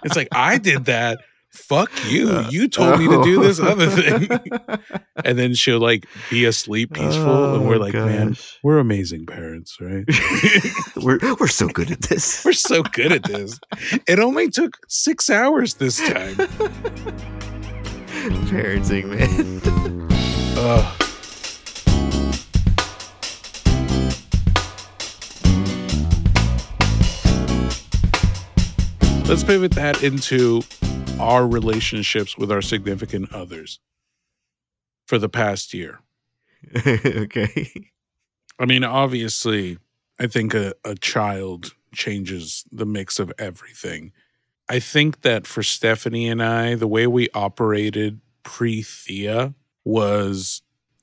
[0.04, 1.18] it's like I did that.
[1.50, 2.40] Fuck you.
[2.50, 4.28] You told me to do this other thing.
[5.24, 7.54] And then she'll like be asleep peaceful.
[7.54, 10.04] and we're Oh, like, man, we're amazing parents, right?
[10.96, 12.44] we're we're so good at this.
[12.44, 13.60] We're so good at this.
[14.08, 16.34] It only took six hours this time.
[18.50, 20.08] Parenting, man.
[20.58, 21.03] Ugh.
[29.26, 30.60] Let's pivot that into
[31.18, 33.80] our relationships with our significant others
[35.06, 36.00] for the past year.
[36.86, 37.72] okay.
[38.58, 39.78] I mean, obviously,
[40.20, 44.12] I think a, a child changes the mix of everything.
[44.68, 49.54] I think that for Stephanie and I, the way we operated pre Thea
[49.84, 50.60] was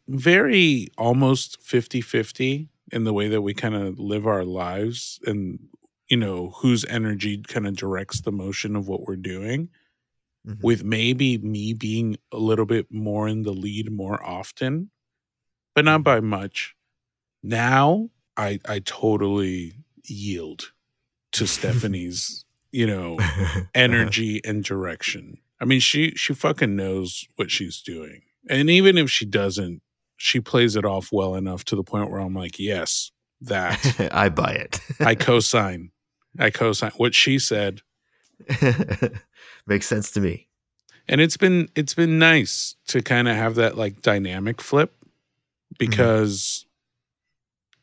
[0.07, 5.59] very almost 50 50 in the way that we kind of live our lives and,
[6.11, 9.69] you know, whose energy kind of directs the motion of what we're doing
[10.45, 10.61] Mhm.
[10.61, 14.91] with maybe me being a little bit more in the lead more often,
[15.75, 16.75] but not by much.
[17.43, 20.71] Now I I totally yield
[21.33, 23.17] to Stephanie's, you know,
[23.75, 25.37] energy and direction.
[25.61, 28.23] I mean, she she fucking knows what she's doing.
[28.49, 29.81] And even if she doesn't,
[30.17, 33.79] she plays it off well enough to the point where I'm like, yes, that.
[34.11, 34.79] I buy it.
[34.99, 35.91] I co-sign.
[36.39, 37.81] I co-sign what she said.
[39.67, 40.47] Makes sense to me.
[41.07, 44.93] and it's been it's been nice to kind of have that like dynamic flip
[45.77, 46.65] because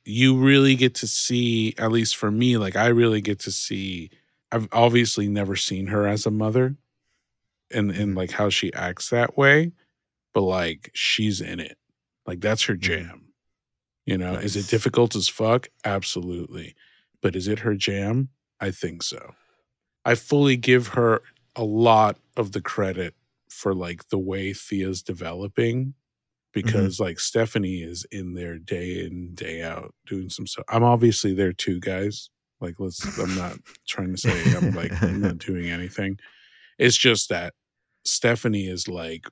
[0.04, 4.10] you really get to see at least for me like i really get to see
[4.52, 6.76] i've obviously never seen her as a mother
[7.70, 8.18] and and mm-hmm.
[8.18, 9.72] like how she acts that way
[10.38, 11.78] but like she's in it.
[12.24, 12.82] Like that's her mm-hmm.
[12.82, 13.24] jam.
[14.06, 15.68] You know is it difficult as fuck?
[15.84, 16.76] Absolutely.
[17.20, 18.28] But is it her jam
[18.60, 19.34] i think so
[20.04, 21.22] i fully give her
[21.56, 23.14] a lot of the credit
[23.48, 25.92] for like the way Thea's developing mm-hmm.
[26.52, 30.64] because like Stephanie is in there day in day out doing some stuff.
[30.68, 32.30] I'm obviously there too, guys.
[32.60, 33.56] Like let's I'm not
[33.86, 36.18] trying to say I'm like I'm not doing anything.
[36.78, 37.54] It's just that
[38.04, 39.26] Stephanie is like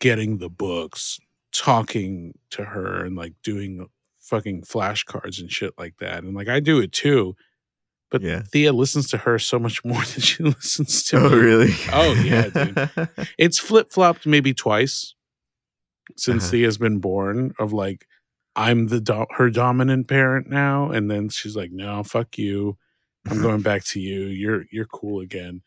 [0.00, 1.18] getting the books,
[1.52, 3.86] talking to her and like doing
[4.20, 6.24] fucking flashcards and shit like that.
[6.24, 7.36] And like I do it too.
[8.12, 8.42] But Yeah.
[8.42, 11.36] Thea listens to her so much more than she listens to Oh, me.
[11.36, 11.74] really?
[11.92, 13.08] Oh, yeah, dude.
[13.38, 15.14] It's flip flopped maybe twice
[16.16, 16.50] since Uh-huh.
[16.52, 17.54] Thea's been born.
[17.58, 18.06] Of like,
[18.54, 22.76] I'm the do- her dominant parent now, and then she's like, "No, fuck you.
[23.26, 24.26] I'm going back to you.
[24.26, 25.62] You're you're cool again."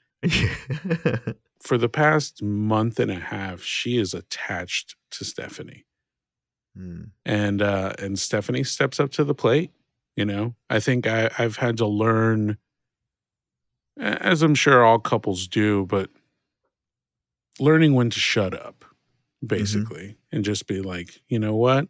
[1.63, 5.85] For the past month and a half, she is attached to Stephanie,
[6.75, 7.05] Hmm.
[7.25, 9.71] and uh, and Stephanie steps up to the plate.
[10.15, 12.57] You know, I think I, I've had to learn,
[13.99, 16.09] as I'm sure all couples do, but
[17.59, 19.47] learning when to shut up, mm-hmm.
[19.47, 21.87] basically, and just be like, you know what,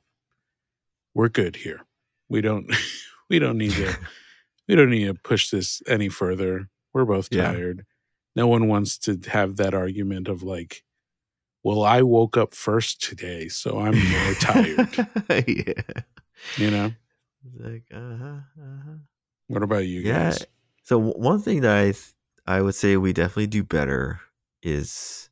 [1.14, 1.82] we're good here.
[2.30, 2.72] We don't,
[3.30, 3.96] we don't need to,
[4.68, 6.70] we don't need to push this any further.
[6.94, 7.52] We're both Yeah.
[7.52, 7.86] tired.
[8.36, 10.84] No one wants to have that argument of like,
[11.64, 15.08] well, I woke up first today, so I'm more tired.
[15.48, 16.04] yeah.
[16.58, 16.92] You know,
[17.46, 18.96] It's like, uh-huh, uh-huh.
[19.48, 20.38] what about you Yeah.
[20.38, 20.48] guys?
[20.84, 22.14] So one thing that I th-
[22.48, 24.20] I would say we definitely do better
[24.62, 25.30] is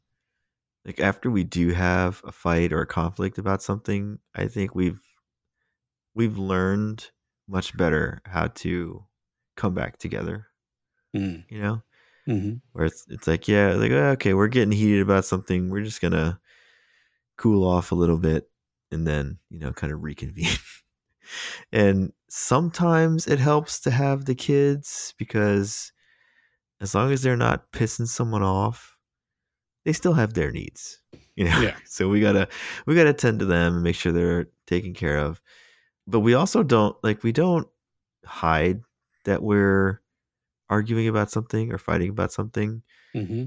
[0.86, 5.02] like after we do have a fight or a conflict about something, I think we've
[6.14, 7.12] we've learned
[7.48, 9.06] much better how to
[9.56, 10.48] come back together,
[11.16, 11.82] Mm, you know?
[12.28, 15.70] hmm Where it's it's like, yeah, like "Oh, okay, we're getting heated about something.
[15.70, 16.40] We're just going to
[17.38, 18.50] cool off a little bit
[18.92, 20.58] and then, you know, kind of reconvene.
[21.72, 25.92] and sometimes it helps to have the kids because
[26.82, 28.98] as long as they're not pissing someone off,
[29.86, 31.00] they still have their needs.
[31.36, 31.76] You know, Yeah.
[31.86, 32.48] so we gotta
[32.86, 35.42] we gotta tend to them and make sure they're taken care of.
[36.06, 37.68] But we also don't like we don't
[38.24, 38.82] hide
[39.26, 40.00] that we're
[40.70, 42.84] arguing about something or fighting about something.
[43.14, 43.46] hmm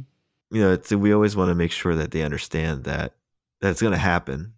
[0.51, 3.14] You know, it's, we always want to make sure that they understand that
[3.61, 4.55] that's gonna happen,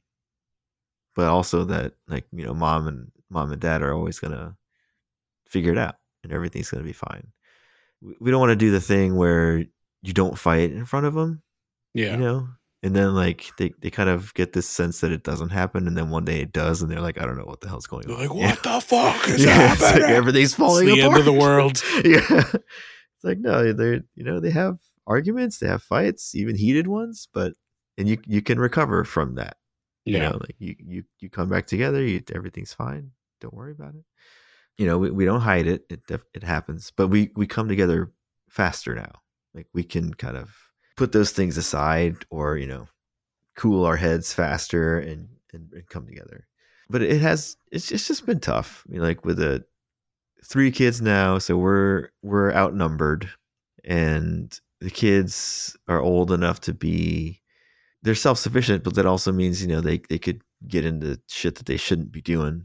[1.19, 4.55] but also that like you know, mom and mom and dad are always gonna
[5.49, 7.27] figure it out and everything's gonna be fine.
[8.21, 9.64] We don't want to do the thing where
[10.03, 11.43] you don't fight in front of them
[11.93, 12.12] Yeah.
[12.12, 12.49] you know
[12.85, 15.97] and then like they, they kind of get this sense that it doesn't happen and
[15.97, 18.07] then one day it does and they're like i don't know what the hell's going
[18.07, 18.51] They're on like, Yeah.
[18.51, 20.16] what the fuck is Yeah, it's like happening?
[20.16, 21.83] everything's It's falling the apart end of the world.
[22.05, 26.87] yeah it's like no they're you know they have arguments they have fights even heated
[26.87, 27.55] ones but
[27.99, 29.57] and you you can recover from that
[30.09, 30.30] you Yeah.
[30.30, 34.04] know like you you you come back together you everything's fine don't worry about it.
[34.78, 37.68] You know we, we don't hide it it def- it happens but we we come
[37.68, 38.12] together
[38.48, 39.12] faster now.
[39.54, 40.54] Like we can kind of
[40.96, 42.86] put those things aside or you know
[43.56, 46.46] cool our heads faster and and, and come together.
[46.90, 48.84] But it has it's, it's just been tough.
[48.88, 49.64] You know, like with the
[50.44, 53.28] three kids now so we're we're outnumbered
[53.84, 57.40] and the kids are old enough to be
[58.03, 61.66] they're self-sufficient but that also means you know they they could get into shit that
[61.66, 62.64] they shouldn't be doing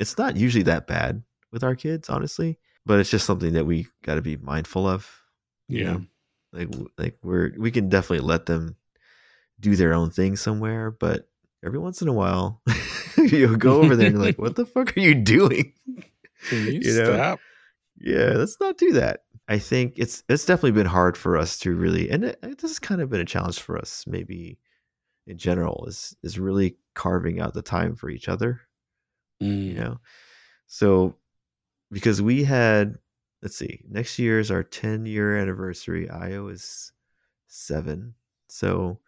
[0.00, 1.22] it's not usually that bad
[1.52, 5.08] with our kids honestly but it's just something that we got to be mindful of
[5.68, 5.92] Yeah.
[5.92, 6.02] know?
[6.52, 6.68] like
[6.98, 8.76] like we're we can definitely let them
[9.60, 11.28] do their own thing somewhere but
[11.64, 12.62] every once in a while
[13.18, 15.72] you'll go over there and you're like what the fuck are you doing
[16.48, 17.14] Can you, You know?
[17.14, 17.40] stop?
[18.00, 21.74] yeah let's not do that i think it's it's definitely been hard for us to
[21.74, 24.58] really and it, it- this has kind of been a challenge for us maybe
[25.30, 28.60] in general is is really carving out the time for each other
[29.40, 30.00] you Mm, know?
[30.66, 31.16] So
[31.90, 32.98] because we had
[33.42, 36.92] let's see next year is our 10 year anniversary io is
[37.48, 38.14] seven
[38.48, 39.00] so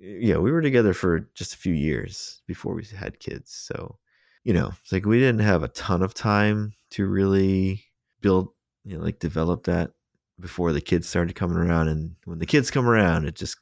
[0.00, 3.98] yeah we were together for just a few years before we had kids so
[4.44, 7.82] you know it's like we didn't have a ton of time to really
[8.20, 8.48] build
[8.84, 9.92] you know like develop that
[10.40, 13.56] before the kids started coming around and when the kids come around it just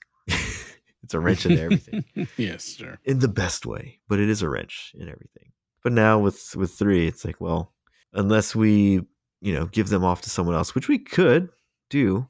[1.02, 2.04] it's a wrench into everything
[2.36, 2.98] yes, sir.
[3.04, 5.52] in the best way, but it is a wrench in everything.
[5.82, 7.72] But now with with three, it's like, well,
[8.12, 9.00] unless we,
[9.40, 11.48] you know, give them off to someone else, which we could
[11.90, 12.26] do,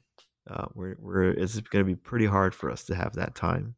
[0.49, 3.75] uh, we're we're it's going to be pretty hard for us to have that time.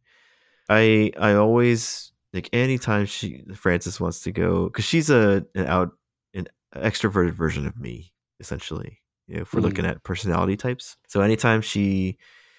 [0.70, 5.92] I I always like anytime she Frances wants to go because she's a an out
[6.34, 9.00] an extroverted version of me essentially.
[9.28, 9.64] You know, if we're Mhm.
[9.64, 12.18] looking at personality types, so anytime she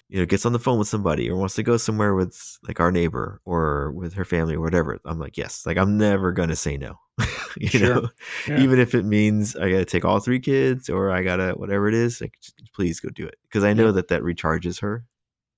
[0.09, 2.79] you know gets on the phone with somebody or wants to go somewhere with like
[2.79, 6.55] our neighbor or with her family or whatever i'm like yes like i'm never gonna
[6.55, 6.97] say no
[7.57, 7.95] you Sure.
[7.95, 8.09] know
[8.47, 8.59] Yeah.
[8.59, 11.93] even if it means i gotta take all three kids or i gotta whatever it
[11.93, 13.91] is like just please go do it because i know Yeah.
[13.91, 15.03] that that recharges her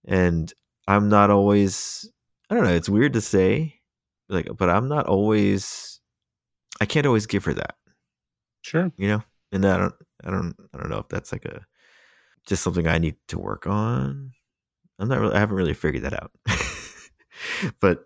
[0.05, 0.51] and
[0.87, 2.09] i'm not always
[2.49, 3.75] i don't know it's weird to say
[4.29, 5.99] like but i'm not always
[6.81, 7.75] i can't always give her that
[8.61, 8.91] Sure.
[8.97, 9.21] you know
[9.51, 11.65] and i don't i don't i don't know if that's like a
[12.47, 14.31] just something i need to work on
[14.99, 16.31] i'm not really i haven't really figured that out.
[17.79, 18.05] But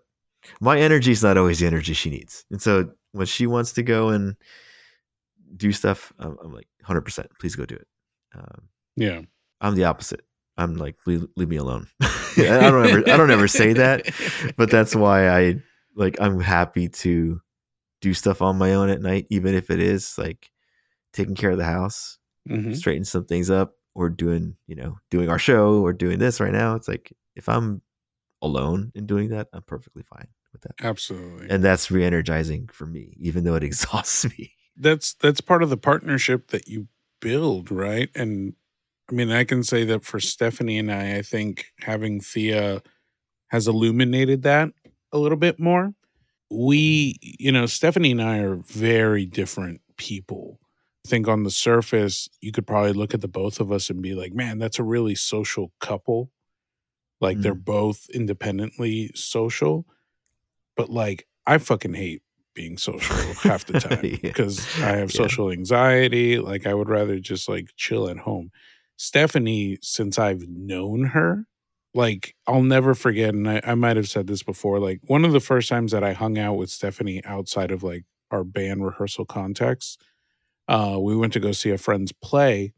[0.60, 2.44] my energy is not always the energy she needs.
[2.50, 4.36] And so when she wants to go and
[5.56, 7.86] do stuff i'm, I'm like 100% please go do it.
[8.34, 9.22] Um, Yeah.
[9.60, 10.22] i'm the opposite.
[10.56, 11.88] I'm like leave, leave me alone.
[12.02, 14.06] I don't ever i don't ever say that
[14.56, 15.56] but that's why I
[15.96, 17.40] like I'm happy to
[18.00, 20.50] do stuff on my own at night, even if it is like
[21.12, 22.18] taking care of the house,
[22.48, 22.76] Mhm.
[22.76, 26.52] straightening some things up, or doing, you know, doing our show or doing this right
[26.52, 26.74] now.
[26.74, 27.82] It's like if I'm
[28.42, 30.74] alone in doing that, I'm perfectly fine with that.
[30.82, 31.48] Absolutely.
[31.50, 34.52] And that's re energizing for me, even though it exhausts me.
[34.76, 36.88] that's that's part of the partnership that you
[37.20, 38.10] build, right?
[38.14, 38.54] And
[39.10, 42.82] I mean, I can say that for Stephanie and I, I think having Thea
[43.48, 44.70] has illuminated that
[45.12, 45.94] a little bit more.
[46.50, 47.30] We, mm-hmm.
[47.38, 50.58] you know, Stephanie and I are very different people.
[51.06, 54.14] Think on the surface, you could probably look at the both of us and be
[54.14, 56.30] like, man, that's a really social couple.
[57.20, 57.64] Like they're Mm.
[57.64, 59.86] both independently social.
[60.76, 62.22] But like, I fucking hate
[62.54, 64.16] being social half the time Yeah.
[64.22, 65.18] because I have Yeah.
[65.24, 66.38] social anxiety.
[66.38, 68.50] Like, I would rather just like chill at home.
[68.96, 71.46] Stephanie, since I've known her,
[71.94, 75.32] like, I'll never forget, and I, I might have said this before, like, one of
[75.32, 79.24] the first times that I hung out with Stephanie outside of like our band rehearsal
[79.26, 80.00] context,
[80.68, 82.72] uh, we went to go see a friend's play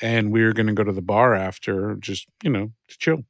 [0.00, 3.24] and we were going to go to the bar after, just, you know, to chill.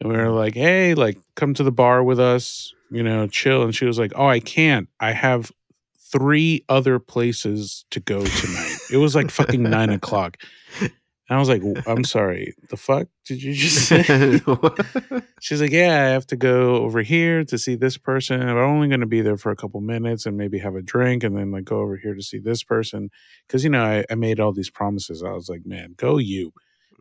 [0.00, 3.62] And we were like, hey, like, come to the bar with us, you know, chill.
[3.62, 4.88] And she was like, oh, I can't.
[5.00, 5.52] I have
[5.98, 8.76] three other places to go tonight.
[8.92, 10.38] it was like fucking nine o'clock.
[11.28, 14.02] And I was like, I'm sorry, the fuck did you just say?
[15.40, 18.40] She's like, yeah, I have to go over here to see this person.
[18.40, 21.24] I'm only going to be there for a couple minutes and maybe have a drink
[21.24, 23.10] and then like go over here to see this person.
[23.48, 25.24] Cause, you know, I, I made all these promises.
[25.24, 26.52] I was like, man, go you.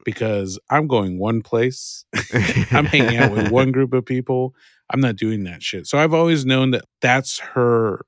[0.03, 2.05] Because I'm going one place.
[2.71, 4.53] I'm hanging out with one group of people.
[4.91, 5.87] I'm not doing that shit.
[5.87, 8.05] So I've always known that that's her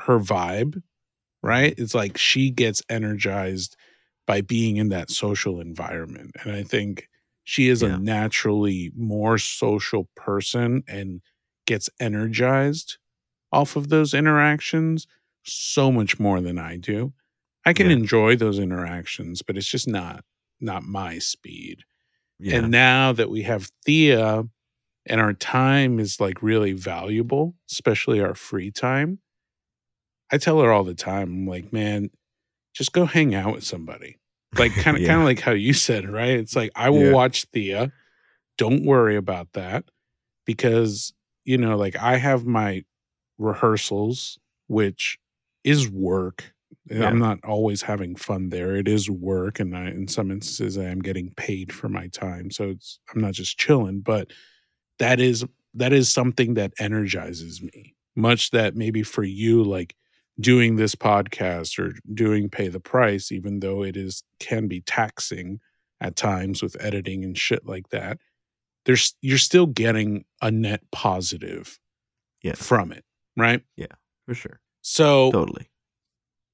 [0.00, 0.82] her vibe,
[1.42, 1.74] right?
[1.78, 3.76] It's like she gets energized
[4.30, 6.30] by being in that social environment.
[6.44, 7.08] And I think
[7.42, 7.96] she is Yeah.
[7.96, 11.20] a naturally more social person and
[11.66, 12.98] gets energized
[13.50, 15.08] off of those interactions
[15.42, 17.12] so much more than I do.
[17.66, 17.94] I can Yeah.
[17.94, 20.24] enjoy those interactions, but it's just not
[20.60, 21.80] not my speed.
[22.38, 22.58] Yeah.
[22.58, 24.44] And now that we have Thea
[25.06, 29.18] and our time is like really valuable, especially our free time,
[30.30, 32.10] I tell her all the time, I'm like, man,
[32.74, 34.19] just go hang out with somebody.
[34.56, 35.08] Like kind of Yeah.
[35.08, 36.30] kind of like how you said, right?
[36.38, 37.10] It's like I will Yeah.
[37.10, 37.92] watch Thea.
[38.58, 39.86] Don't worry about that
[40.46, 41.12] because
[41.44, 42.84] you know, like I have my
[43.38, 44.38] rehearsals,
[44.68, 45.18] which
[45.64, 46.54] is work.
[46.90, 48.76] And I'm not always having fun there.
[48.76, 52.50] It is work, and I, in some instances, I am getting paid for my time.
[52.50, 54.32] So it's I'm not just chilling, but
[54.98, 55.44] that is
[55.74, 57.94] that is something that energizes me.
[58.16, 59.94] Much that maybe for you, like
[60.40, 65.60] doing this podcast or doing pay the price, even though it is can be taxing
[66.00, 68.18] at times with editing and shit like that.
[68.86, 71.78] There's you're still getting a net positive
[72.42, 72.54] Yeah.
[72.54, 73.04] from it,
[73.36, 73.62] right?
[73.76, 73.86] Yeah,
[74.26, 74.60] for sure.
[74.80, 75.68] So Totally.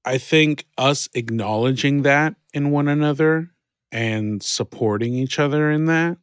[0.03, 3.51] I think us acknowledging that in one another
[3.91, 6.17] and supporting each other in that,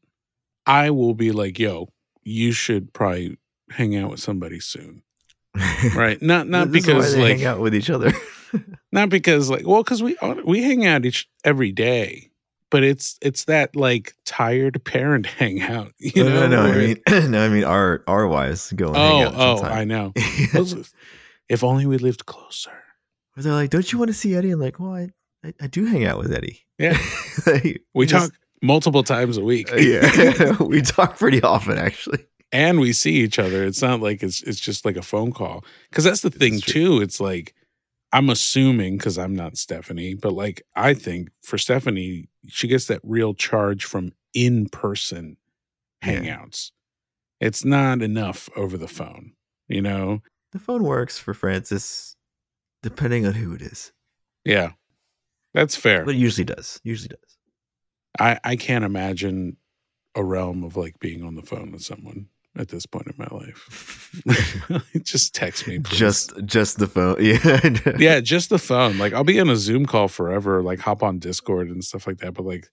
[0.67, 1.89] I will be like, yo,
[2.23, 3.39] you should probably
[3.71, 5.03] hang out with somebody soon.
[5.95, 6.21] Right.
[6.21, 8.13] Not not This is why because like hang out with each other.
[8.93, 12.31] not because like well, because we we hang out each every day.
[12.71, 15.93] But it's it's that like tired parent hangout.
[15.99, 16.97] You know, no, no, I mean,
[17.31, 19.35] no, I mean, our our wives go and hang oh, out.
[19.37, 19.79] oh, sometime.
[19.79, 20.13] I know.
[21.49, 22.73] If only we lived closer.
[23.35, 25.11] Where they're like, "Don't you want to see Eddie?" I'm like, "Well, I,
[25.45, 26.99] I, I do hang out with Eddie." Yeah.
[27.47, 29.71] Like, We just- talk multiple times a week.
[29.73, 32.25] uh, yeah, we talk pretty often, actually.
[32.55, 33.65] And we see each other.
[33.65, 35.65] It's not like it's it's just like a phone call.
[35.91, 37.01] Because that's the thing too.
[37.03, 37.53] It's like
[38.13, 43.01] I'm assuming because I'm not Stephanie, but like I think for Stephanie, she gets that
[43.03, 45.37] real charge from in person
[46.05, 46.21] Yeah.
[46.21, 46.71] hangouts.
[47.41, 49.33] It's not enough over the phone,
[49.69, 50.23] you know.
[50.53, 52.15] The phone works for Frances,
[52.85, 53.93] depending on who it is,
[54.45, 54.75] Yeah,
[55.53, 56.05] that's fair.
[56.05, 56.81] but it usually does.
[56.85, 57.37] Usually does.
[58.21, 59.57] I I can't imagine
[60.15, 63.29] a realm of like being on the phone with someone at this point in my
[63.31, 64.23] life.
[65.03, 65.99] just text me, please.
[65.99, 67.17] just, just the phone.
[67.21, 68.99] Yeah, yeah, just the phone.
[68.99, 72.19] Like I'll be in a Zoom call forever, like hop on Discord and stuff like
[72.19, 72.35] that.
[72.35, 72.69] But like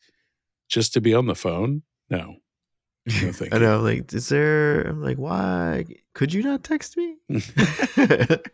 [0.69, 2.35] just to be on the phone, no.
[3.07, 3.79] No, I know.
[3.79, 4.81] Like, is there?
[4.81, 5.85] I'm like, why?
[6.13, 7.15] Could you not text me?
[7.97, 8.45] like,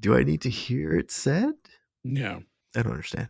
[0.00, 1.54] do I need to hear it said?
[2.02, 2.40] yeah.
[2.74, 3.28] I don't understand.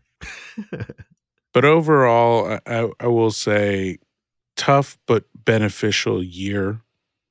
[1.56, 3.96] But overall, I, I, I will say
[4.58, 6.82] tough but beneficial year,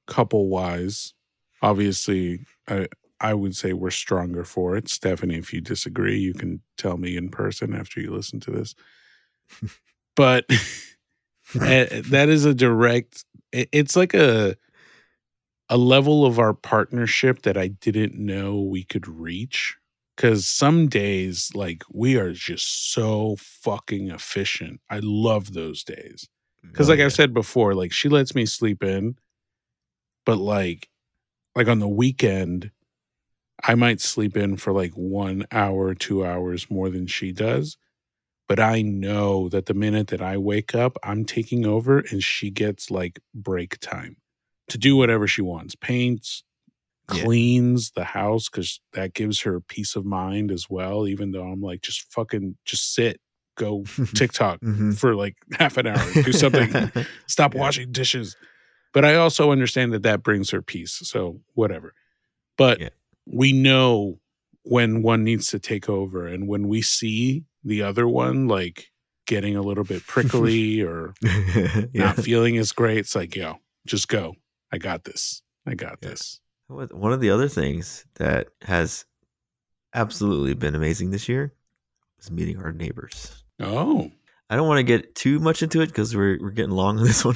[0.07, 1.13] couple wise.
[1.61, 2.87] Obviously, I
[3.19, 4.89] I would say we're stronger for it.
[4.89, 8.75] Stephanie, if you disagree, you can tell me in person after you listen to this.
[10.15, 10.45] But
[11.55, 13.25] that is a direct.
[13.51, 14.55] It's like a
[15.69, 19.75] a level of our partnership that I didn't know we could reach.
[20.17, 24.79] Cause some days, like we are just so fucking efficient.
[24.89, 26.29] I love those days.
[26.71, 27.05] Cause Oh, like yeah.
[27.05, 29.17] I've said before, like she lets me sleep in,
[30.25, 30.89] but like
[31.55, 32.71] like on the weekend,
[33.63, 37.77] I might sleep in for like one hour, two hours more than she does.
[38.47, 42.51] But I know that the minute that I wake up, I'm taking over and she
[42.51, 44.17] gets like break time
[44.67, 46.43] to do whatever she wants paints,
[47.11, 47.23] Yeah.
[47.23, 51.07] cleans the house because that gives her peace of mind as well.
[51.07, 53.19] Even though I'm like, just fucking just sit,
[53.55, 54.95] go TikTok Mhm.
[54.95, 56.91] for like half an hour, do something,
[57.27, 57.61] stop Yeah.
[57.61, 58.35] washing dishes.
[58.95, 60.99] But I also understand that that brings her peace.
[61.03, 61.93] So whatever.
[62.57, 62.89] But Yeah.
[63.27, 64.19] we know
[64.63, 66.25] when one needs to take over.
[66.27, 68.87] And when we see the other one like
[69.27, 71.85] getting a little bit prickly or yeah.
[71.93, 74.35] not feeling as great, it's like, yo, just go.
[74.71, 75.41] I got this.
[75.67, 76.09] I got Yeah.
[76.09, 76.39] this.
[76.67, 79.05] One of the other things that has
[79.93, 81.53] absolutely been amazing this year
[82.19, 83.43] is meeting our neighbors.
[83.59, 84.11] Oh,
[84.49, 87.03] I don't want to get too much into it because we're we're getting long on
[87.03, 87.35] this one.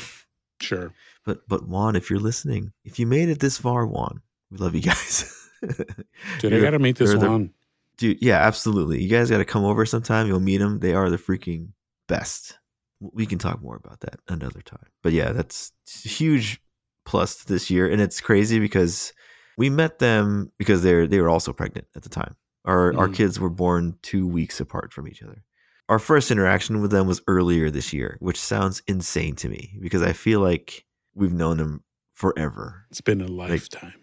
[0.61, 0.93] sure.
[1.25, 4.75] But but Juan, if you're listening, if you made it this far, Juan, we love
[4.75, 5.35] you guys.
[6.39, 7.49] Dude, I got to meet this the-
[7.97, 8.17] dude.
[8.21, 9.01] Yeah, absolutely.
[9.03, 10.27] You guys got to come over sometime.
[10.27, 10.79] You'll meet them.
[10.79, 11.69] They are the freaking
[12.07, 12.57] best.
[13.01, 14.87] We can talk more about that another time.
[15.03, 15.71] But yeah, that's
[16.05, 16.61] a huge
[17.05, 19.13] plus this year, and it's crazy because
[19.57, 22.35] we met them because they're they were also pregnant at the time.
[22.65, 23.15] Our our Mm.
[23.15, 25.43] kids were born two weeks apart from each other.
[25.89, 30.01] Our first interaction with them was earlier this year, which sounds insane to me because
[30.03, 30.85] I feel like
[31.15, 31.83] we've known them
[32.13, 33.93] forever It's been a lifetime.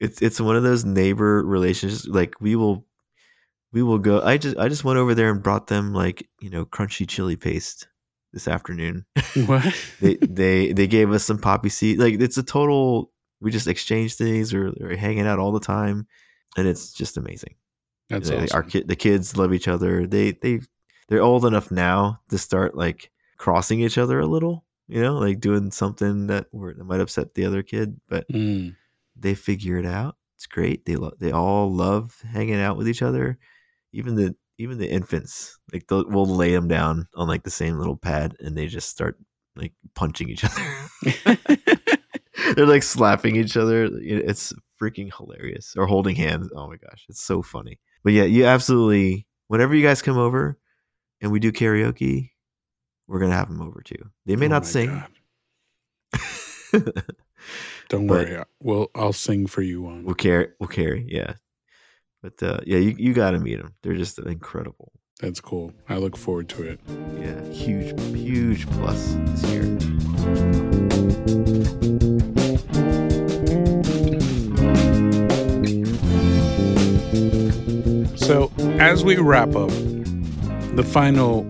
[0.00, 2.86] it's it's one of those neighbor relationships like we will
[3.72, 6.50] we will go i just i just went over there and brought them like you
[6.50, 7.88] know crunchy chili paste
[8.32, 9.04] this afternoon
[9.46, 9.62] what?
[10.00, 14.14] they they they gave us some poppy seed like it's a total we just exchange
[14.14, 16.06] things or we're hanging out all the time
[16.56, 17.54] and it's just amazing
[18.08, 18.56] That's You know, awesome.
[18.56, 20.60] our kid the kids love each other they they
[21.08, 25.40] they're old enough now to start like crossing each other a little you know like
[25.40, 28.76] doing something that, were, that might upset the other kid but Mm.
[29.16, 30.16] they figure it out.
[30.36, 30.84] It's great.
[30.84, 33.38] They lo- they all love hanging out with each other.
[33.92, 37.78] Even the even the infants, like they'll, we'll lay them down on like the same
[37.78, 39.18] little pad, and they just start
[39.56, 41.46] like punching each other.
[42.56, 43.88] They're like slapping each other.
[44.00, 45.74] It's freaking hilarious.
[45.76, 46.50] Or holding hands.
[46.56, 47.78] Oh my gosh, it's so funny.
[48.04, 49.26] But yeah, you absolutely.
[49.48, 50.58] Whenever you guys come over
[51.20, 52.30] and we do karaoke,
[53.06, 54.10] we're gonna have them over too.
[54.26, 55.02] They may Oh not sing.
[57.88, 58.42] Don't worry.
[58.60, 60.04] Well, I'll sing for you on.
[60.04, 60.48] we'll carry.
[60.58, 61.04] We'll carry.
[61.08, 61.34] Yeah.
[62.22, 63.74] But uh, yeah, you you got to meet them.
[63.82, 64.92] They're just incredible.
[65.20, 65.72] That's cool.
[65.88, 66.80] I look forward to it.
[67.18, 69.62] Yeah, huge, huge plus this year.
[78.16, 79.68] So, as we wrap up,
[80.76, 81.46] the final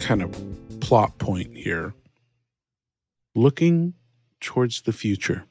[0.00, 0.43] kind of
[0.84, 1.94] plot point here
[3.34, 3.94] looking
[4.40, 5.46] towards the future,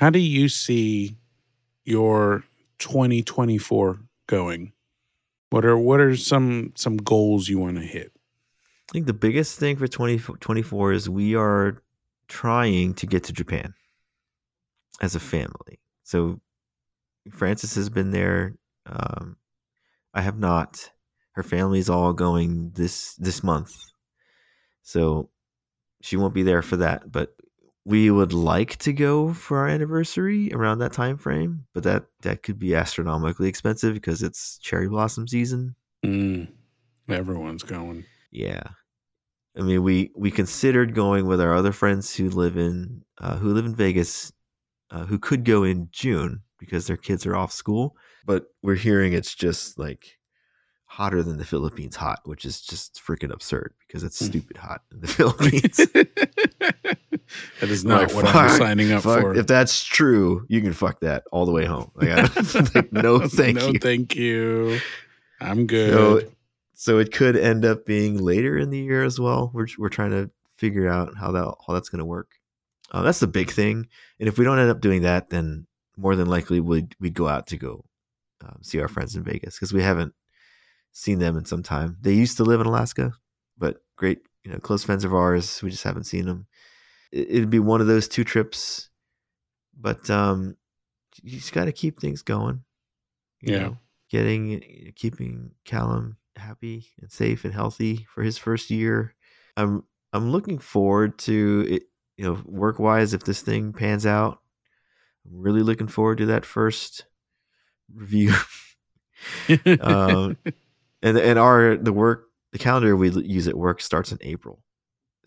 [0.00, 1.16] how do you see
[1.84, 2.42] your
[2.80, 4.72] 2024 going?
[5.50, 8.10] What are what are some some goals you want to hit?
[8.88, 11.80] I think the biggest thing for 2024 is we are
[12.26, 13.72] trying to get to Japan
[15.00, 15.78] as a family.
[16.02, 16.40] So
[17.30, 18.56] Frances has been there.
[18.86, 19.36] Um,
[20.12, 20.90] I have not.
[21.32, 23.72] Her family's all going this this month,
[24.82, 25.28] so
[26.02, 27.10] she won't be there for that.
[27.10, 27.34] But
[27.84, 32.42] we would like to go for our anniversary around that time frame, but that that
[32.42, 35.74] could be astronomically expensive because it's cherry blossom season.
[36.04, 36.48] Mm,
[37.08, 38.04] everyone's going.
[38.30, 38.62] Yeah.
[39.58, 43.52] I mean, we we considered going with our other friends who live in uh, who
[43.52, 44.32] live in Vegas,
[44.90, 47.96] uh, who could go in June because their kids are off school.
[48.24, 50.19] But we're hearing it's just like
[50.92, 54.26] hotter than the Philippines hot, which is just freaking absurd because it's Mm.
[54.26, 55.76] stupid hot in the Philippines.
[57.60, 59.34] that is not Like, what I'm signing up Fuck, for.
[59.36, 61.90] If that's true, you can fuck that all the way home.
[61.94, 63.78] Like, I- like, no, thank no, you.
[63.78, 64.80] thank you.
[65.40, 66.36] I'm So, good.
[66.74, 69.50] so it could end up being later in the year as well.
[69.54, 72.32] We're we're trying to figure out how that how that's going to work.
[72.90, 73.86] Uh, that's the big thing.
[74.18, 75.66] And if we don't end up doing that, then
[75.96, 77.84] more than likely we'd we'd go out to go
[78.44, 80.12] um, see our friends in Vegas because we haven't
[80.92, 81.96] seen them in some time.
[82.00, 83.12] They used to live in Alaska,
[83.58, 85.62] but great, you know, close friends of ours.
[85.62, 86.46] We just haven't seen them.
[87.12, 88.88] It, it'd be one of those two trips,
[89.78, 90.56] but um,
[91.22, 92.64] you just got to keep things going.
[93.40, 93.58] you Yeah.
[93.58, 93.76] know?
[94.10, 99.14] getting keeping Callum happy and safe and healthy for his first year.
[99.56, 101.82] I'm I'm looking forward to it,
[102.16, 104.40] you know, work wise if this thing pans out.
[105.24, 107.06] I'm really looking forward to that first
[107.94, 108.34] review.
[109.80, 110.36] um,
[111.02, 114.62] and and our the work the calendar we use at work starts in April.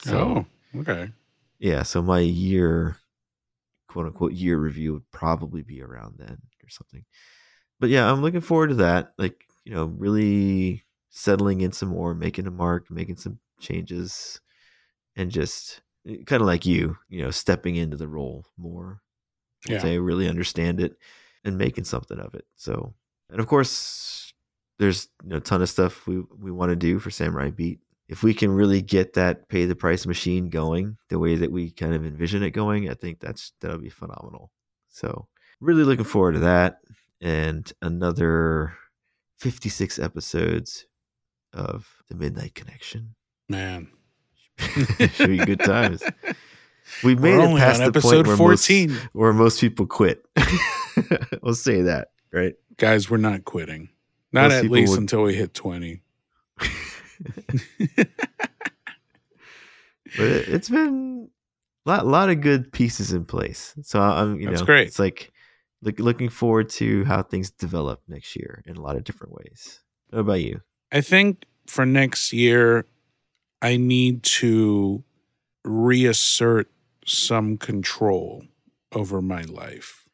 [0.01, 0.45] So
[0.75, 1.09] oh, okay.
[1.59, 2.97] yeah, so my year,
[3.87, 7.05] quote unquote, year review would probably be around then or something.
[7.79, 9.13] but yeah, I'm looking forward to that.
[9.17, 14.41] Like, you know, really settling in some more, making a mark, making some changes,
[15.15, 19.01] and just eh, kind of like you, you know, stepping into the role more.
[19.67, 19.85] Yeah.
[19.85, 20.97] I really understand it
[21.45, 22.45] and making something of it.
[22.57, 22.93] So,
[23.29, 24.22] and of course,
[24.79, 27.79] there's you know, a ton of stuff we, we want to do for Samurai Beat.
[28.07, 31.71] If we can really get that pay the price machine going the way that we
[31.71, 34.51] kind of envision it going, I think that's that'll be phenomenal.
[34.89, 35.27] So,
[35.59, 36.79] really looking forward to that
[37.21, 38.75] and another
[39.39, 40.85] 56 episodes
[41.53, 43.15] of The Midnight Connection.
[43.49, 43.89] Man.
[44.57, 46.03] Should be good times.
[47.03, 48.89] We made We're it past the episode point where 14.
[48.91, 50.25] most, where most people quit.
[51.41, 52.55] we'll say that, right?
[52.77, 53.89] Guys, we're not quitting.
[54.33, 56.01] Not Most at least would- until we hit 20.
[60.17, 61.29] But it, it's been
[61.85, 63.73] a lot, lot of good pieces in place.
[63.81, 64.87] So I'm, you That's know, great.
[64.87, 65.31] It's like
[65.81, 69.81] look, looking forward to how things develop next year in a lot of different ways.
[70.09, 70.61] What about you?
[70.91, 72.85] I think for next year,
[73.61, 75.03] I need to
[75.63, 76.69] reassert
[77.05, 78.43] some control
[78.91, 80.07] over my life.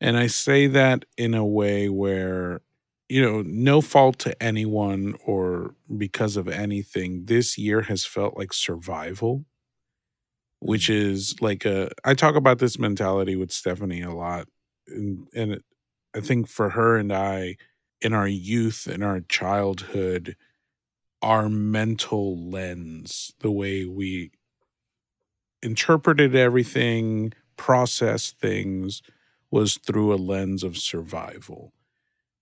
[0.00, 2.62] And I say that in a way where,
[3.10, 7.24] you know, no fault to anyone or because of anything.
[7.24, 9.44] This year has felt like survival,
[10.60, 10.94] which mm.
[10.94, 14.46] is like a, I talk about this mentality with Stephanie a lot.
[14.86, 15.64] And, and it,
[16.14, 17.56] I think for her and I,
[18.00, 20.36] in our youth, in our childhood,
[21.20, 24.30] our mental lens, the way we
[25.62, 29.02] interpreted everything, processed things,
[29.50, 31.72] was through a lens of survival.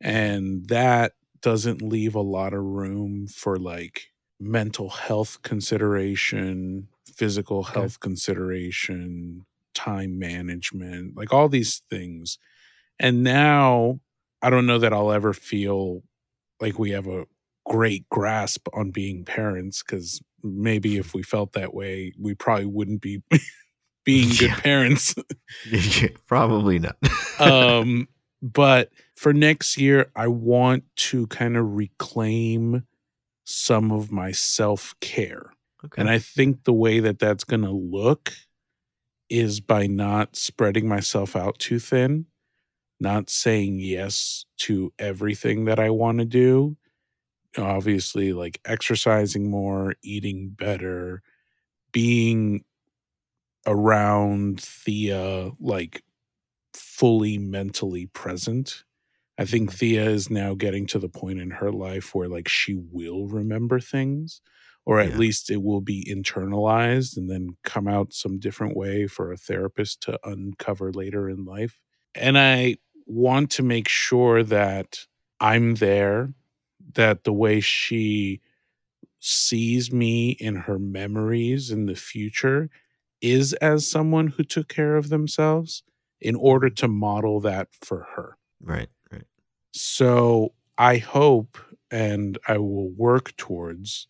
[0.01, 4.09] And that doesn't leave a lot of room for like
[4.41, 7.73] mental health consideration, physical Okay.
[7.73, 12.39] health consideration, time management, like all these things.
[12.99, 14.01] And now
[14.43, 16.03] I don't know that I'll ever feel
[16.61, 17.27] like we have a
[17.67, 23.01] great grasp on being parents because maybe if we felt that way, we probably wouldn't
[23.01, 23.23] be
[24.05, 24.61] being good Yeah.
[24.61, 25.15] parents.
[26.27, 26.97] Probably not.
[27.41, 28.09] um,
[28.43, 32.87] but for next year, I want to kind of reclaim
[33.45, 35.51] some of my self care.
[35.85, 36.01] okay.
[36.01, 38.33] And I think the way that that's going to look
[39.29, 42.27] is by not spreading myself out too thin,
[43.01, 46.77] not saying yes to everything that I want to do.
[47.57, 51.23] Obviously, like exercising more, eating better,
[51.91, 52.63] being
[53.67, 56.05] around Thea, like
[56.73, 58.85] fully mentally present.
[59.39, 62.75] I think Thea is now getting to the point in her life where like she
[62.75, 64.41] will remember things
[64.85, 65.17] or at Yeah.
[65.17, 70.03] least it will be internalized and then come out some different way for a therapist
[70.03, 71.81] to uncover later in life.
[72.15, 72.77] And I
[73.07, 75.07] want to make sure that
[75.41, 76.35] I'm there,
[76.95, 78.41] that the way she
[79.21, 82.71] sees me in her memories in the future
[83.21, 85.83] is as someone who took care of themselves
[86.21, 88.39] in order to model that for her.
[88.61, 88.89] right, right.
[89.73, 91.59] So I hope
[91.91, 94.07] and I will work towards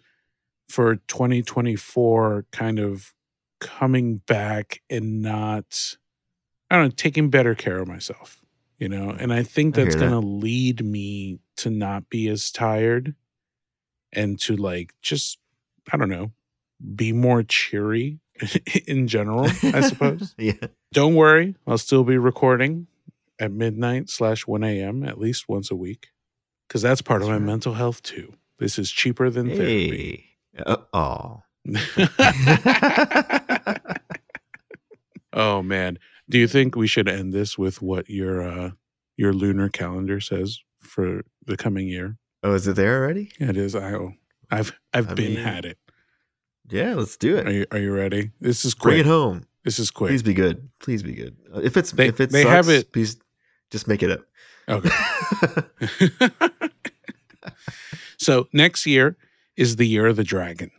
[0.68, 3.14] for 2024 kind of
[3.60, 5.96] coming back and not,
[6.70, 8.42] I don't know, taking better care of myself,
[8.78, 9.10] you know?
[9.10, 10.20] And I think that's going that.
[10.20, 13.14] to lead me to not be as tired
[14.12, 15.38] and to like just,
[15.92, 16.32] I don't know,
[16.94, 18.20] be more cheery
[18.86, 20.34] in general, I suppose.
[20.38, 20.52] yeah.
[20.92, 22.86] Don't worry, I'll still be recording
[23.40, 25.02] at midnight slash 1 a.m.
[25.02, 26.08] at least once a week
[26.66, 27.42] because that's part of my right.
[27.42, 28.34] mental health too.
[28.58, 30.24] This is cheaper than therapy.
[30.54, 30.62] Hey.
[30.66, 31.42] Uh, oh.
[35.32, 35.98] oh man,
[36.28, 38.70] do you think we should end this with what your uh,
[39.16, 42.16] your lunar calendar says for the coming year?
[42.42, 43.30] oh, is it there already?
[43.38, 43.74] It is.
[43.74, 43.94] I
[44.50, 45.78] I've I've I been mean, had it.
[46.70, 47.54] Yeah, let's do Are it.
[47.54, 48.30] you Are you ready?
[48.40, 48.92] This is quick.
[48.92, 49.44] Bring it home.
[49.64, 50.10] This is quick.
[50.10, 50.68] Please be good.
[50.80, 51.36] Please be good.
[51.62, 53.18] If it's They- if it they sucks, have it- please
[53.70, 54.20] just make it up.
[54.68, 54.90] Okay.
[58.18, 59.16] so next year
[59.56, 60.70] is the year of the dragon.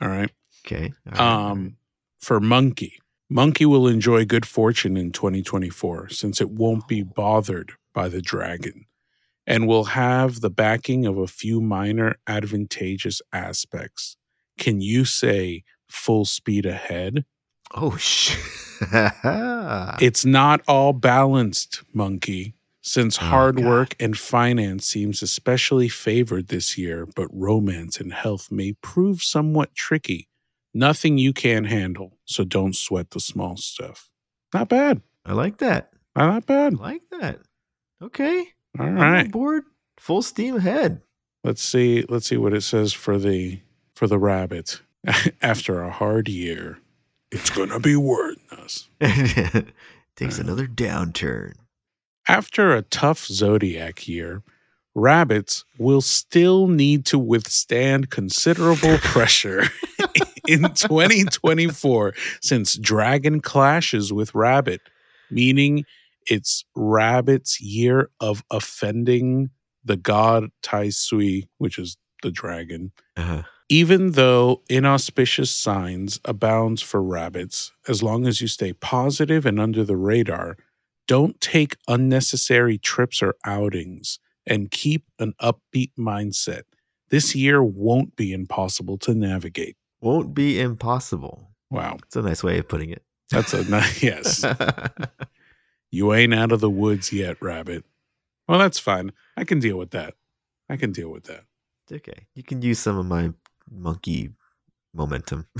[0.00, 0.30] All right.
[0.66, 0.92] okay.
[1.06, 1.20] all right.
[1.20, 1.76] Um,
[2.18, 2.98] for Monkey,
[3.28, 8.86] Monkey will enjoy good fortune in 2024 since it won't be bothered by the dragon
[9.46, 14.16] and will have the backing of a few minor advantageous aspects.
[14.58, 17.24] Can you say full speed ahead?
[17.74, 18.38] Oh shit.
[20.00, 23.64] It's not all balanced, Monkey, since Oh, hard God.
[23.64, 29.74] work and finance seems especially favored this year, but romance and health may prove somewhat
[29.74, 30.28] tricky.
[30.74, 34.10] Nothing you can't handle, so don't sweat the small stuff.
[34.52, 35.00] Not bad.
[35.24, 35.90] I like that.
[36.14, 36.74] Not I bad.
[36.78, 37.40] like that.
[38.02, 38.48] Okay.
[38.78, 39.30] All right.
[39.30, 39.64] board.
[39.98, 41.00] Full steam ahead.
[41.42, 42.04] Let's see.
[42.10, 43.60] Let's see what it says for the
[43.94, 44.82] for the rabbit.
[45.40, 46.78] After a hard year,
[47.36, 48.88] it's gonna be worth us.
[50.16, 51.52] Takes another downturn.
[52.26, 54.42] After a tough zodiac year,
[54.94, 59.64] rabbits will still need to withstand considerable pressure
[60.48, 64.80] in 2024 since dragon clashes with rabbit,
[65.30, 65.84] meaning
[66.26, 69.50] it's rabbit's year of offending
[69.84, 72.92] the god Tai Sui, which is the dragon.
[73.14, 73.42] Uh-huh.
[73.68, 79.82] Even though inauspicious signs abounds for rabbits, as long as you stay positive and under
[79.82, 80.56] the radar,
[81.08, 86.62] don't take unnecessary trips or outings and keep an upbeat mindset.
[87.10, 89.76] This year won't be impossible to navigate.
[90.00, 91.50] Won't be impossible.
[91.70, 93.02] Wow, It's a nice way of putting it.
[93.30, 94.44] that's a nice yes.
[95.92, 97.84] You ain't out of the woods yet, rabbit.
[98.48, 99.12] Well, that's fine.
[99.36, 100.14] I can deal with that.
[100.68, 101.44] I can deal with that.
[101.90, 102.26] Okay.
[102.34, 103.32] You can use some of my
[103.70, 104.30] monkey
[104.94, 105.46] momentum.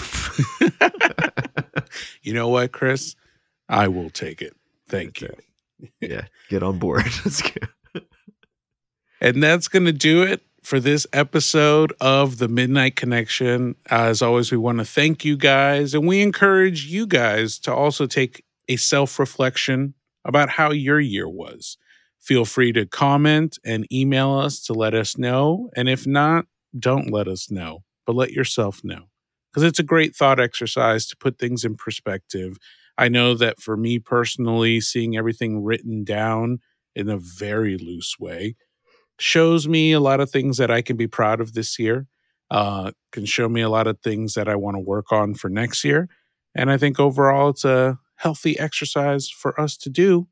[2.23, 3.15] you know what, Chris?
[3.69, 4.55] I will take it.
[4.89, 5.31] Thank you.
[5.81, 7.05] That's yeah, get on board.
[7.25, 7.43] Let's.
[9.21, 13.77] And that's going to do it for this episode of The Midnight Connection.
[13.89, 18.07] As always, we want to thank you guys and we encourage you guys to also
[18.07, 21.79] take a self reflection about how your year was.
[22.21, 25.71] Feel free to comment and email us to let us know.
[25.77, 26.47] And if not,
[26.79, 29.05] don't let us know, but let yourself know
[29.51, 32.59] because it's a great thought exercise to put things in perspective.
[32.99, 36.59] I know that for me personally, seeing everything written down
[36.95, 38.57] in a very loose way
[39.19, 42.07] shows me a lot of things that I can be proud of this year,
[42.51, 45.49] uh, can show me a lot of things that I want to work on for
[45.49, 46.09] next year.
[46.55, 50.29] And I think overall, it's a healthy exercise for us to do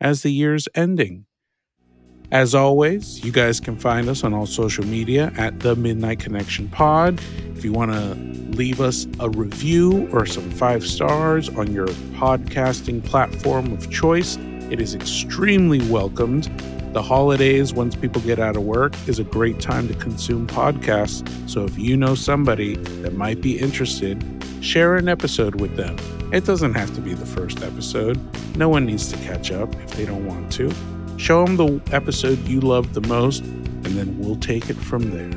[0.00, 1.26] as the year's ending.
[2.32, 6.68] As always, you guys can find us on all social media at the Midnight Connection
[6.68, 7.20] Pod.
[7.56, 8.14] If you want to
[8.56, 14.36] leave us a review or some five stars on your podcasting platform of choice,
[14.70, 16.44] it is extremely welcomed.
[16.92, 21.26] The holidays, once people get out of work, is a great time to consume podcasts.
[21.50, 24.24] So if you know somebody that might be interested,
[24.60, 25.96] share an episode with them.
[26.32, 28.20] It doesn't have to be the first episode.
[28.56, 30.72] No one needs to catch up if they don't want to.
[31.20, 35.28] Show them the episode you love the most, and then we'll take it from there.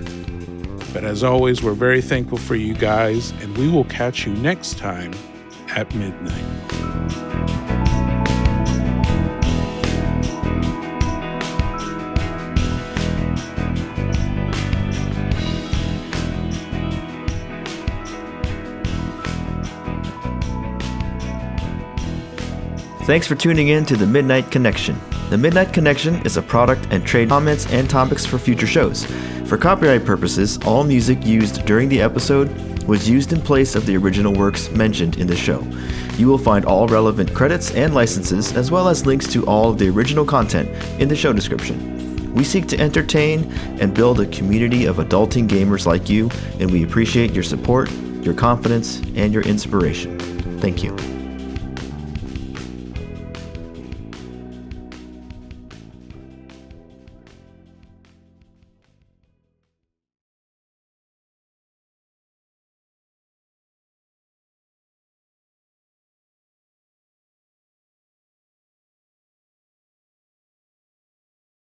[0.94, 4.78] But as always, we're very thankful for you guys, and we will catch you next
[4.78, 5.14] time
[5.72, 6.32] at midnight.
[23.06, 24.98] Thanks for tuning in to the Midnight Connection.
[25.30, 29.06] The Midnight Connection is a product and trade comments and topics for future shows.
[29.46, 32.50] For copyright purposes, all music used during the episode
[32.84, 35.66] was used in place of the original works mentioned in the show.
[36.18, 39.80] You will find all relevant credits and licenses, as well as links to all of
[39.80, 40.70] the original content
[41.02, 42.34] in the show description.
[42.34, 46.30] We seek to entertain and build a community of adulting gamers like you,
[46.60, 47.92] and we appreciate your support,
[48.22, 50.20] your confidence, and your inspiration.
[50.60, 51.13] Thank you.